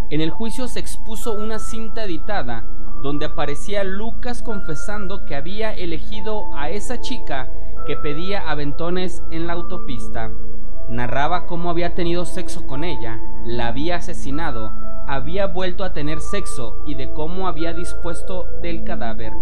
En 0.08 0.22
el 0.22 0.30
juicio 0.30 0.68
se 0.68 0.80
expuso 0.80 1.34
una 1.34 1.58
cinta 1.58 2.04
editada 2.04 2.66
donde 3.02 3.26
aparecía 3.26 3.84
Lucas 3.84 4.42
confesando 4.42 5.26
que 5.26 5.36
había 5.36 5.74
elegido 5.74 6.46
a 6.54 6.70
esa 6.70 6.98
chica 6.98 7.50
que 7.86 7.98
pedía 7.98 8.48
aventones 8.48 9.22
en 9.30 9.46
la 9.46 9.52
autopista. 9.52 10.30
Narraba 10.88 11.44
cómo 11.44 11.68
había 11.68 11.94
tenido 11.94 12.24
sexo 12.24 12.66
con 12.66 12.84
ella, 12.84 13.20
la 13.44 13.66
había 13.66 13.96
asesinado, 13.96 14.72
había 15.06 15.46
vuelto 15.46 15.84
a 15.84 15.92
tener 15.92 16.20
sexo 16.20 16.82
y 16.86 16.94
de 16.94 17.12
cómo 17.12 17.48
había 17.48 17.74
dispuesto 17.74 18.46
del 18.62 18.82
cadáver. 18.82 19.34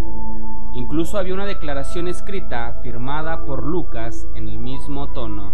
Incluso 0.74 1.18
había 1.18 1.34
una 1.34 1.46
declaración 1.46 2.08
escrita 2.08 2.80
firmada 2.82 3.44
por 3.44 3.62
Lucas 3.62 4.26
en 4.34 4.48
el 4.48 4.58
mismo 4.58 5.12
tono. 5.12 5.52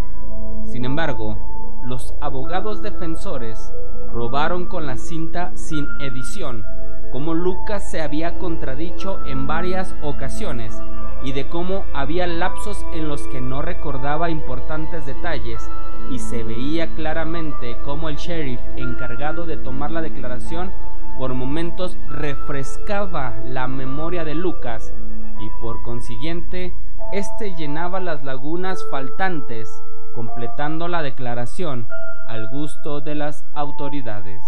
Sin 0.65 0.85
embargo, 0.85 1.37
los 1.85 2.15
abogados 2.21 2.83
defensores 2.83 3.73
probaron 4.13 4.67
con 4.67 4.87
la 4.87 4.97
cinta 4.97 5.53
sin 5.55 5.87
edición 6.01 6.65
cómo 7.13 7.35
Lucas 7.35 7.91
se 7.91 8.01
había 8.01 8.39
contradicho 8.39 9.19
en 9.27 9.47
varias 9.47 9.95
ocasiones 10.03 10.81
y 11.23 11.33
de 11.33 11.49
cómo 11.49 11.85
había 11.93 12.27
lapsos 12.27 12.87
en 12.95 13.09
los 13.09 13.27
que 13.29 13.41
no 13.41 13.63
recordaba 13.63 14.31
importantes 14.31 15.07
detalles 15.07 15.71
y 16.11 16.19
se 16.19 16.43
veía 16.45 16.95
claramente 16.95 17.77
cómo 17.85 18.09
el 18.09 18.17
sheriff 18.17 18.61
encargado 18.77 19.45
de 19.45 19.57
tomar 19.57 19.91
la 19.91 20.01
declaración 20.01 20.71
por 21.19 21.35
momentos 21.35 21.99
refrescaba 22.09 23.35
la 23.45 23.67
memoria 23.67 24.25
de 24.25 24.35
Lucas 24.35 24.95
y 25.41 25.51
por 25.61 25.83
consiguiente 25.83 26.75
éste 27.13 27.55
llenaba 27.57 28.01
las 28.01 28.23
lagunas 28.23 28.87
faltantes 28.91 29.83
completando 30.15 30.89
la 30.89 31.03
declaración 31.03 31.89
al 32.29 32.49
gusto 32.49 33.01
de 33.01 33.15
las 33.15 33.45
autoridades. 33.55 34.45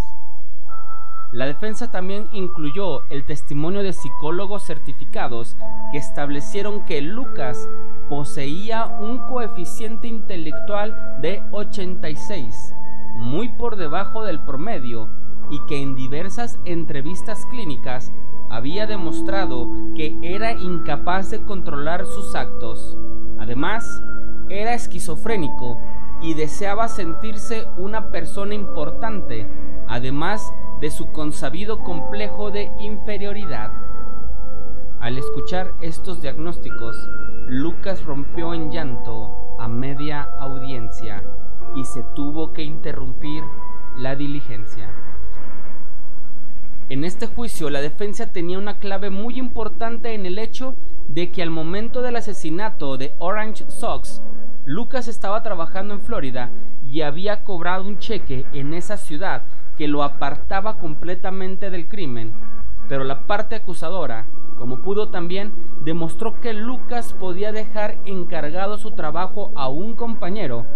La 1.32 1.46
defensa 1.46 1.90
también 1.90 2.28
incluyó 2.32 3.08
el 3.08 3.24
testimonio 3.24 3.82
de 3.82 3.94
psicólogos 3.94 4.64
certificados 4.64 5.56
que 5.90 5.96
establecieron 5.96 6.84
que 6.84 7.00
Lucas 7.00 7.68
poseía 8.10 8.84
un 8.84 9.18
coeficiente 9.18 10.08
intelectual 10.08 11.16
de 11.22 11.42
86, 11.52 12.74
muy 13.16 13.48
por 13.48 13.76
debajo 13.76 14.24
del 14.24 14.40
promedio, 14.40 15.08
y 15.50 15.58
que 15.66 15.80
en 15.80 15.94
diversas 15.94 16.58
entrevistas 16.66 17.46
clínicas 17.46 18.12
había 18.52 18.86
demostrado 18.86 19.66
que 19.96 20.18
era 20.20 20.52
incapaz 20.52 21.30
de 21.30 21.42
controlar 21.42 22.04
sus 22.04 22.34
actos. 22.34 22.98
Además, 23.38 24.02
era 24.50 24.74
esquizofrénico 24.74 25.78
y 26.20 26.34
deseaba 26.34 26.88
sentirse 26.88 27.66
una 27.78 28.10
persona 28.10 28.54
importante, 28.54 29.48
además 29.88 30.52
de 30.82 30.90
su 30.90 31.12
consabido 31.12 31.78
complejo 31.78 32.50
de 32.50 32.70
inferioridad. 32.78 33.72
Al 35.00 35.16
escuchar 35.16 35.72
estos 35.80 36.20
diagnósticos, 36.20 37.08
Lucas 37.46 38.04
rompió 38.04 38.52
en 38.52 38.70
llanto 38.70 39.34
a 39.58 39.66
media 39.66 40.28
audiencia 40.38 41.24
y 41.74 41.86
se 41.86 42.02
tuvo 42.14 42.52
que 42.52 42.62
interrumpir 42.62 43.42
la 43.96 44.14
diligencia. 44.14 44.90
En 46.92 47.04
este 47.04 47.26
juicio 47.26 47.70
la 47.70 47.80
defensa 47.80 48.26
tenía 48.26 48.58
una 48.58 48.76
clave 48.76 49.08
muy 49.08 49.38
importante 49.38 50.12
en 50.12 50.26
el 50.26 50.38
hecho 50.38 50.76
de 51.08 51.30
que 51.30 51.42
al 51.42 51.48
momento 51.48 52.02
del 52.02 52.16
asesinato 52.16 52.98
de 52.98 53.14
Orange 53.18 53.64
Sox, 53.68 54.20
Lucas 54.66 55.08
estaba 55.08 55.42
trabajando 55.42 55.94
en 55.94 56.02
Florida 56.02 56.50
y 56.86 57.00
había 57.00 57.44
cobrado 57.44 57.88
un 57.88 57.96
cheque 57.96 58.44
en 58.52 58.74
esa 58.74 58.98
ciudad 58.98 59.44
que 59.78 59.88
lo 59.88 60.02
apartaba 60.02 60.78
completamente 60.78 61.70
del 61.70 61.88
crimen, 61.88 62.34
pero 62.90 63.04
la 63.04 63.22
parte 63.22 63.54
acusadora, 63.54 64.26
como 64.58 64.82
pudo 64.82 65.08
también, 65.08 65.54
demostró 65.80 66.42
que 66.42 66.52
Lucas 66.52 67.14
podía 67.14 67.52
dejar 67.52 68.00
encargado 68.04 68.76
su 68.76 68.90
trabajo 68.90 69.50
a 69.54 69.66
un 69.70 69.94
compañero 69.94 70.66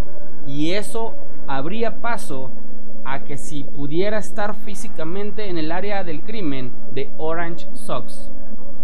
y 0.46 0.70
eso 0.70 1.14
abría 1.46 2.00
paso 2.00 2.50
a 3.06 3.24
que 3.24 3.36
si 3.36 3.62
pudiera 3.62 4.18
estar 4.18 4.54
físicamente 4.56 5.48
en 5.48 5.58
el 5.58 5.70
área 5.70 6.02
del 6.02 6.22
crimen 6.22 6.72
de 6.92 7.10
Orange 7.18 7.68
Sox. 7.74 8.32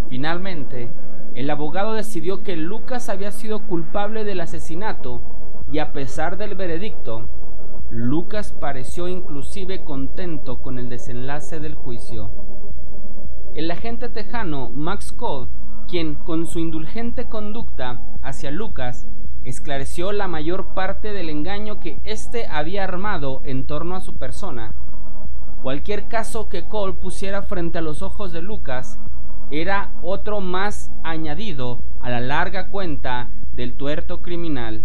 Finalmente, 0.08 0.90
el 1.35 1.50
abogado 1.50 1.94
decidió 1.94 2.42
que 2.42 2.56
Lucas 2.56 3.08
había 3.08 3.32
sido 3.32 3.66
culpable 3.66 4.24
del 4.24 4.40
asesinato 4.40 5.22
y 5.70 5.80
a 5.80 5.92
pesar 5.92 6.37
del 6.37 6.54
veredicto, 6.54 7.28
Lucas 7.90 8.52
pareció 8.52 9.08
inclusive 9.08 9.82
contento 9.85 10.62
con 10.62 10.78
el 10.78 10.88
desenlace 10.88 11.58
del 11.58 11.74
juicio. 11.74 12.30
El 13.54 13.70
agente 13.70 14.08
tejano 14.08 14.70
Max 14.70 15.12
Cole, 15.12 15.50
quien 15.88 16.14
con 16.14 16.46
su 16.46 16.58
indulgente 16.58 17.28
conducta 17.28 18.00
hacia 18.22 18.50
Lucas 18.50 19.06
esclareció 19.44 20.12
la 20.12 20.28
mayor 20.28 20.74
parte 20.74 21.12
del 21.12 21.28
engaño 21.28 21.81
que 21.81 21.98
éste 22.05 22.46
había 22.46 22.85
armado 22.85 23.42
en 23.44 23.66
torno 23.66 23.96
a 23.96 24.00
su 24.00 24.16
persona. 24.16 24.74
Cualquier 25.62 26.09
caso 26.09 26.48
que 26.48 26.66
Cole 26.66 26.94
pusiera 26.94 27.42
frente 27.42 27.78
a 27.78 27.83
los 27.83 28.02
ojos 28.02 28.33
de 28.33 28.42
Lucas 28.42 28.98
era 29.50 29.92
otro 30.02 30.40
más 30.40 30.90
añadido 31.05 31.83
a 32.00 32.11
la 32.11 32.20
larga 32.20 32.68
cuenta 32.68 33.31
del 33.52 33.74
tuerto 33.74 34.22
criminal. 34.22 34.85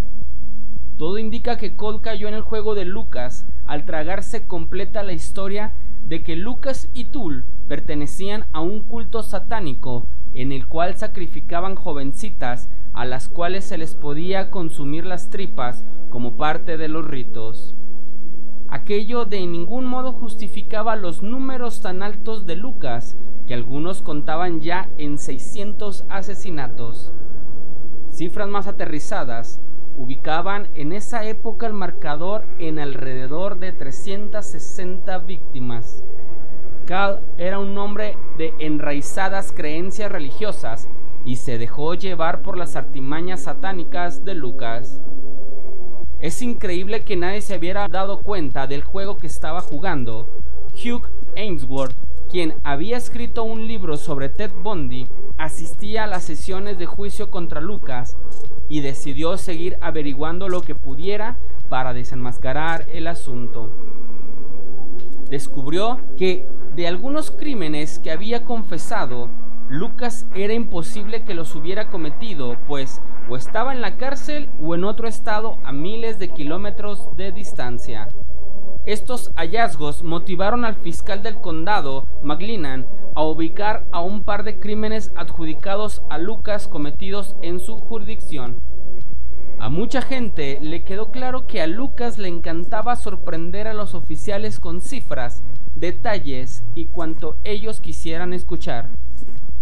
Todo 0.98 1.18
indica 1.18 1.58
que 1.58 1.76
Cole 1.76 2.02
cayó 2.02 2.28
en 2.28 2.34
el 2.34 2.42
juego 2.42 2.76
de 2.76 2.86
Lucas 2.86 3.48
al 3.66 3.86
tragarse 3.86 4.48
completa 4.48 5.04
la 5.04 5.14
historia 5.14 5.74
de 6.04 6.24
que 6.24 6.36
Lucas 6.36 6.90
y 6.94 7.06
Tull 7.06 7.46
pertenecían 7.68 8.46
a 8.54 8.62
un 8.62 8.82
culto 8.82 9.24
satánico 9.24 10.08
en 10.34 10.52
el 10.52 10.68
cual 10.68 10.96
sacrificaban 10.96 11.76
jovencitas 11.76 12.70
a 12.98 13.06
las 13.06 13.30
cuales 13.30 13.64
se 13.64 13.78
les 13.78 13.94
podía 13.94 14.50
consumir 14.50 15.06
las 15.06 15.30
tripas 15.30 15.86
como 16.10 16.36
parte 16.36 16.78
de 16.78 16.88
los 16.88 17.06
ritos. 17.06 17.76
Aquello 18.70 19.26
de 19.26 19.46
ningún 19.46 19.86
modo 19.86 20.14
justificaba 20.14 20.96
los 20.96 21.22
números 21.22 21.80
tan 21.80 22.02
altos 22.02 22.48
de 22.48 22.56
Lucas, 22.56 23.16
que 23.46 23.54
algunos 23.54 24.02
contaban 24.02 24.62
ya 24.62 24.90
en 24.98 25.20
600 25.20 26.06
asesinatos. 26.10 27.14
Cifras 28.10 28.50
más 28.50 28.66
aterrizadas 28.66 29.62
ubicaban 29.96 30.68
en 30.74 30.92
esa 30.92 31.24
época 31.24 31.68
el 31.68 31.74
marcador 31.74 32.46
en 32.58 32.80
alrededor 32.80 33.60
de 33.60 33.74
360 33.74 35.20
víctimas. 35.20 36.04
Cal 36.88 37.22
era 37.38 37.60
un 37.60 37.78
hombre 37.78 38.18
de 38.40 38.56
enraizadas 38.58 39.52
creencias 39.52 40.12
religiosas 40.12 40.90
y 41.28 41.36
se 41.36 41.58
dejó 41.58 41.94
llevar 41.94 42.42
por 42.42 42.58
las 42.58 42.78
artimañas 42.78 43.44
satánicas 43.44 44.24
de 44.24 44.34
Lucas. 44.34 45.02
Es 46.22 46.42
increíble 46.42 47.04
que 47.04 47.18
nadie 47.18 47.42
se 47.42 47.58
hubiera 47.58 47.90
dado 47.90 48.22
cuenta 48.22 48.66
del 48.66 48.82
juego 48.82 49.18
que 49.18 49.28
estaba 49.28 49.60
jugando. 49.60 50.26
Hugh 50.72 51.06
Ainsworth, 51.36 51.98
quien 52.30 52.56
había 52.64 52.96
escrito 52.96 53.44
un 53.44 53.68
libro 53.68 53.98
sobre 53.98 54.30
Ted 54.30 54.52
Bundy, 54.64 55.10
asistía 55.38 56.06
a 56.06 56.08
las 56.08 56.24
sesiones 56.24 56.80
de 56.80 56.86
juicio 56.86 57.30
contra 57.30 57.60
Lucas 57.60 58.16
y 58.70 58.80
decidió 58.80 59.36
seguir 59.36 59.78
averiguando 59.82 60.48
lo 60.48 60.62
que 60.62 60.76
pudiera 60.76 61.38
para 61.68 61.94
desenmascarar 61.94 62.86
el 62.94 63.06
asunto. 63.06 63.70
Descubrió 65.30 66.00
que 66.16 66.48
de 66.74 66.88
algunos 66.88 67.32
crímenes 67.32 68.00
que 68.00 68.12
había 68.12 68.46
confesado, 68.46 69.30
Lucas 69.70 70.26
era 70.34 70.54
imposible 70.54 71.26
que 71.26 71.34
los 71.34 71.54
hubiera 71.54 71.90
cometido, 71.90 72.56
pues 72.68 73.02
o 73.30 73.36
estaba 73.36 73.74
en 73.74 73.82
la 73.82 73.98
cárcel 73.98 74.50
o 74.62 74.76
en 74.76 74.86
otro 74.86 75.10
estado 75.10 75.58
a 75.66 75.74
miles 75.74 76.20
de 76.20 76.30
kilómetros 76.30 77.10
de 77.18 77.34
distancia. 77.34 78.08
Estos 78.86 79.34
hallazgos 79.36 80.04
motivaron 80.04 80.64
al 80.64 80.76
fiscal 80.76 81.22
del 81.22 81.42
condado, 81.42 82.08
McLennan, 82.24 82.88
a 83.16 83.24
ubicar 83.24 83.86
a 83.92 84.00
un 84.00 84.24
par 84.24 84.46
de 84.46 84.60
crímenes 84.60 85.12
adjudicados 85.18 86.02
a 86.10 86.18
Lucas 86.18 86.70
cometidos 86.70 87.36
en 87.42 87.60
su 87.60 87.78
jurisdicción. 87.78 88.62
A 89.60 89.68
mucha 89.68 90.02
gente 90.02 90.60
le 90.62 90.86
quedó 90.86 91.12
claro 91.12 91.48
que 91.48 91.62
a 91.62 91.68
Lucas 91.68 92.18
le 92.18 92.30
encantaba 92.30 92.96
sorprender 92.96 93.68
a 93.68 93.74
los 93.74 93.96
oficiales 93.96 94.62
con 94.62 94.80
cifras, 94.80 95.44
detalles 95.76 96.64
y 96.74 96.86
cuanto 96.86 97.36
ellos 97.44 97.82
quisieran 97.82 98.32
escuchar. 98.32 98.88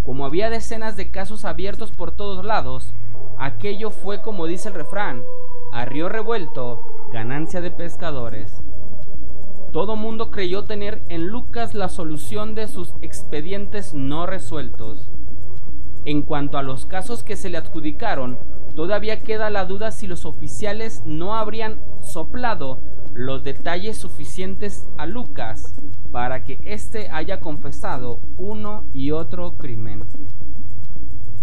Como 0.05 0.25
había 0.25 0.51
decenas 0.51 0.95
de 0.95 1.09
casos 1.09 1.45
abiertos 1.45 1.91
por 1.91 2.11
todos 2.11 2.45
lados, 2.45 2.93
aquello 3.39 3.89
fue 3.89 4.21
como 4.21 4.45
dice 4.45 4.69
el 4.69 4.75
refrán, 4.75 5.23
a 5.71 5.85
río 5.85 6.09
revuelto, 6.09 6.81
ganancia 7.11 7.59
de 7.59 7.71
pescadores. 7.71 8.63
Todo 9.73 9.95
mundo 9.95 10.29
creyó 10.29 10.63
tener 10.65 11.01
en 11.09 11.27
Lucas 11.27 11.73
la 11.73 11.89
solución 11.89 12.53
de 12.53 12.67
sus 12.67 12.93
expedientes 13.01 13.95
no 13.95 14.27
resueltos. 14.27 15.11
En 16.05 16.21
cuanto 16.21 16.59
a 16.59 16.63
los 16.63 16.85
casos 16.85 17.23
que 17.23 17.35
se 17.35 17.49
le 17.49 17.57
adjudicaron, 17.57 18.37
todavía 18.75 19.21
queda 19.21 19.49
la 19.49 19.65
duda 19.65 19.89
si 19.89 20.05
los 20.05 20.25
oficiales 20.25 21.01
no 21.05 21.35
habrían 21.35 21.79
soplado 22.03 22.79
los 23.15 23.45
detalles 23.45 23.97
suficientes 23.97 24.85
a 24.97 25.05
Lucas 25.05 25.73
para 26.11 26.43
que 26.43 26.59
éste 26.63 27.09
haya 27.09 27.39
confesado 27.39 28.19
uno 28.37 28.83
y 28.93 29.11
otro 29.11 29.53
crimen. 29.53 30.03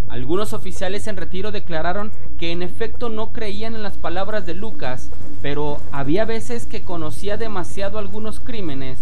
Algunos 0.08 0.52
oficiales 0.52 1.06
en 1.06 1.16
retiro 1.16 1.50
declararon 1.50 2.12
que 2.38 2.52
en 2.52 2.62
efecto 2.62 3.08
no 3.08 3.32
creían 3.32 3.74
en 3.74 3.82
las 3.82 3.96
palabras 3.96 4.44
de 4.44 4.52
Lucas, 4.52 5.08
pero 5.40 5.80
había 5.90 6.26
veces 6.26 6.66
que 6.66 6.82
conocía 6.82 7.38
demasiado 7.38 7.98
algunos 7.98 8.38
crímenes, 8.38 8.98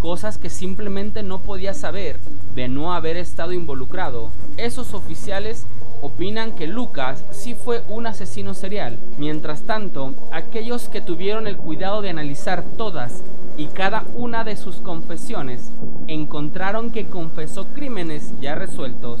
cosas 0.00 0.38
que 0.38 0.50
simplemente 0.50 1.22
no 1.22 1.38
podía 1.38 1.72
saber 1.72 2.18
de 2.56 2.66
no 2.66 2.92
haber 2.92 3.16
estado 3.16 3.52
involucrado. 3.52 4.32
Esos 4.56 4.92
oficiales 4.92 5.64
opinan 6.00 6.52
que 6.52 6.66
Lucas 6.66 7.24
sí 7.30 7.54
fue 7.54 7.82
un 7.88 8.06
asesino 8.06 8.54
serial. 8.54 8.98
Mientras 9.16 9.62
tanto, 9.62 10.14
aquellos 10.32 10.88
que 10.88 11.00
tuvieron 11.00 11.46
el 11.46 11.56
cuidado 11.56 12.02
de 12.02 12.10
analizar 12.10 12.62
todas 12.76 13.22
y 13.56 13.66
cada 13.66 14.04
una 14.14 14.44
de 14.44 14.56
sus 14.56 14.76
confesiones 14.76 15.70
encontraron 16.06 16.90
que 16.90 17.06
confesó 17.06 17.66
crímenes 17.66 18.32
ya 18.40 18.54
resueltos. 18.54 19.20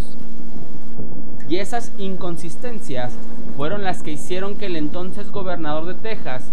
Y 1.48 1.56
esas 1.56 1.92
inconsistencias 1.98 3.12
fueron 3.56 3.82
las 3.82 4.02
que 4.02 4.12
hicieron 4.12 4.56
que 4.56 4.66
el 4.66 4.76
entonces 4.76 5.30
gobernador 5.30 5.86
de 5.86 5.94
Texas, 5.94 6.44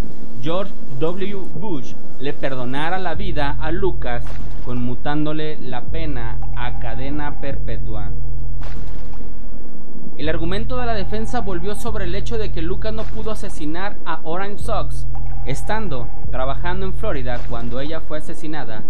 George 0.42 0.72
W. 0.98 1.36
Bush, 1.54 1.92
le 2.18 2.32
perdonara 2.32 2.98
la 2.98 3.14
vida 3.14 3.56
a 3.60 3.70
Lucas 3.70 4.24
conmutándole 4.64 5.58
la 5.60 5.82
pena 5.82 6.38
a 6.56 6.80
cadena 6.80 7.40
perpetua. 7.40 8.10
El 10.18 10.30
argumento 10.30 10.78
de 10.78 10.86
la 10.86 10.94
defensa 10.94 11.40
volvió 11.40 11.74
sobre 11.74 12.06
el 12.06 12.14
hecho 12.14 12.38
de 12.38 12.50
que 12.50 12.62
Lucas 12.62 12.94
no 12.94 13.02
pudo 13.02 13.32
asesinar 13.32 13.98
a 14.06 14.20
Orange 14.24 14.64
Sox, 14.64 15.06
estando 15.44 16.08
trabajando 16.30 16.86
en 16.86 16.94
Florida 16.94 17.38
cuando 17.50 17.80
ella 17.80 18.00
fue 18.00 18.18
asesinada. 18.18 18.82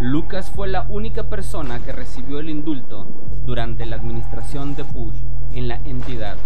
Lucas 0.00 0.50
fue 0.50 0.66
la 0.66 0.82
única 0.88 1.30
persona 1.30 1.78
que 1.78 1.92
recibió 1.92 2.40
el 2.40 2.50
indulto 2.50 3.06
durante 3.46 3.86
la 3.86 3.96
administración 3.96 4.74
de 4.74 4.82
Bush 4.82 5.14
en 5.52 5.68
la 5.68 5.76
entidad. 5.84 6.36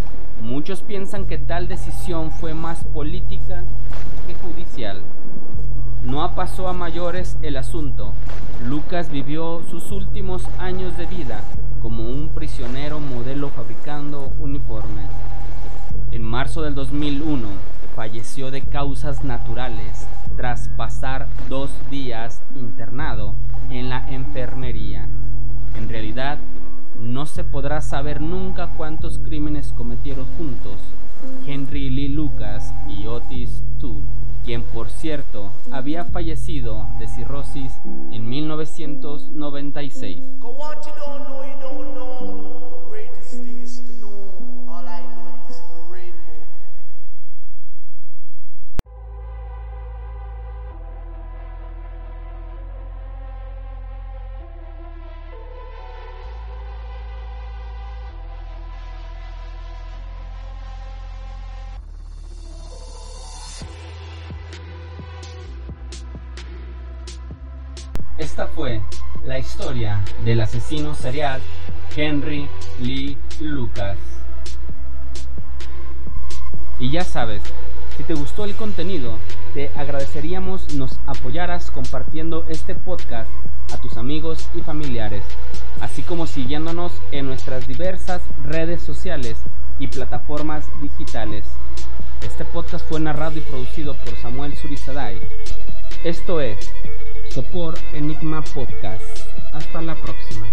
Muchos 0.43 0.83
piensan 0.83 1.25
que 1.25 1.39
tal 1.39 1.67
decisión 1.67 2.33
fue 2.33 2.53
más 2.53 2.85
política 2.85 3.65
que 4.27 4.35
judicial. 4.35 5.01
No 6.05 6.31
pasó 6.35 6.69
a 6.69 6.73
mayores 6.73 7.39
el 7.43 7.57
asunto. 7.57 8.13
Lucas 8.67 9.11
vivió 9.11 9.63
sus 9.71 9.91
últimos 9.91 10.47
años 10.59 10.97
de 10.97 11.07
vida 11.07 11.41
como 11.83 12.05
un 12.05 12.29
prisionero 12.29 13.01
modelo 13.01 13.49
fabricando 13.49 14.33
uniformes. 14.39 15.09
En 16.13 16.23
marzo 16.23 16.63
del 16.63 16.75
2001 16.75 17.49
falleció 17.97 18.51
de 18.51 18.63
causas 18.63 19.25
naturales 19.25 20.07
tras 20.37 20.69
pasar 20.69 21.27
dos 21.49 21.71
días 21.91 22.43
internado 22.55 23.35
en 23.71 23.89
la 23.89 24.09
enfermería. 24.11 25.09
En 25.77 25.89
realidad, 25.89 26.39
no 27.01 27.27
se 27.27 27.45
podrá 27.45 27.81
saber 27.81 28.21
nunca 28.21 28.69
cuántos 28.77 29.19
crímenes 29.19 29.73
cometieron 29.73 30.27
juntos 30.39 30.81
Henry 31.47 31.91
Lee 31.91 32.09
Lucas 32.09 32.75
y 32.89 33.07
Otis 33.07 33.63
Toole, 33.79 34.05
quien 34.45 34.63
por 34.63 34.91
cierto 34.91 35.51
había 35.73 36.05
fallecido 36.05 36.87
de 36.99 37.09
cirrosis 37.09 37.73
en 38.13 38.29
1996. 38.29 40.23
Esta 68.35 68.49
fue 68.49 68.81
la 69.25 69.39
historia 69.39 70.05
del 70.25 70.41
asesino 70.41 70.97
serial 70.97 71.41
Henry 71.95 72.49
Lee 72.81 73.17
Lucas. 73.39 73.97
Y 76.81 76.91
ya 76.91 77.05
sabes, 77.05 77.45
si 77.97 78.03
te 78.03 78.15
gustó 78.15 78.45
el 78.45 78.57
contenido, 78.57 79.21
te 79.55 79.71
agradeceríamos 79.77 80.75
nos 80.75 80.99
apoyaras 81.07 81.71
compartiendo 81.71 82.45
este 82.49 82.75
podcast 82.75 83.31
a 83.73 83.77
tus 83.81 83.97
amigos 83.97 84.51
y 84.57 84.63
familiares, 84.63 85.23
así 85.81 86.03
como 86.03 86.27
siguiéndonos 86.27 86.91
en 87.13 87.27
nuestras 87.27 87.69
diversas 87.69 88.21
redes 88.43 88.83
sociales 88.83 89.39
y 89.79 89.87
plataformas 89.87 90.67
digitales. 90.83 91.47
Este 92.21 92.45
podcast 92.45 92.85
fue 92.89 92.99
narrado 92.99 93.39
y 93.39 93.43
producido 93.43 93.95
por 93.95 94.17
Samuel 94.17 94.57
Surizaday. 94.57 95.21
Esto 96.03 96.41
es 96.41 96.75
hecho 97.35 97.43
por 97.51 97.75
Enigma 97.93 98.45
Podcast. 98.45 99.03
Hasta 99.53 99.83
la 99.83 99.97
próxima. 99.97 100.47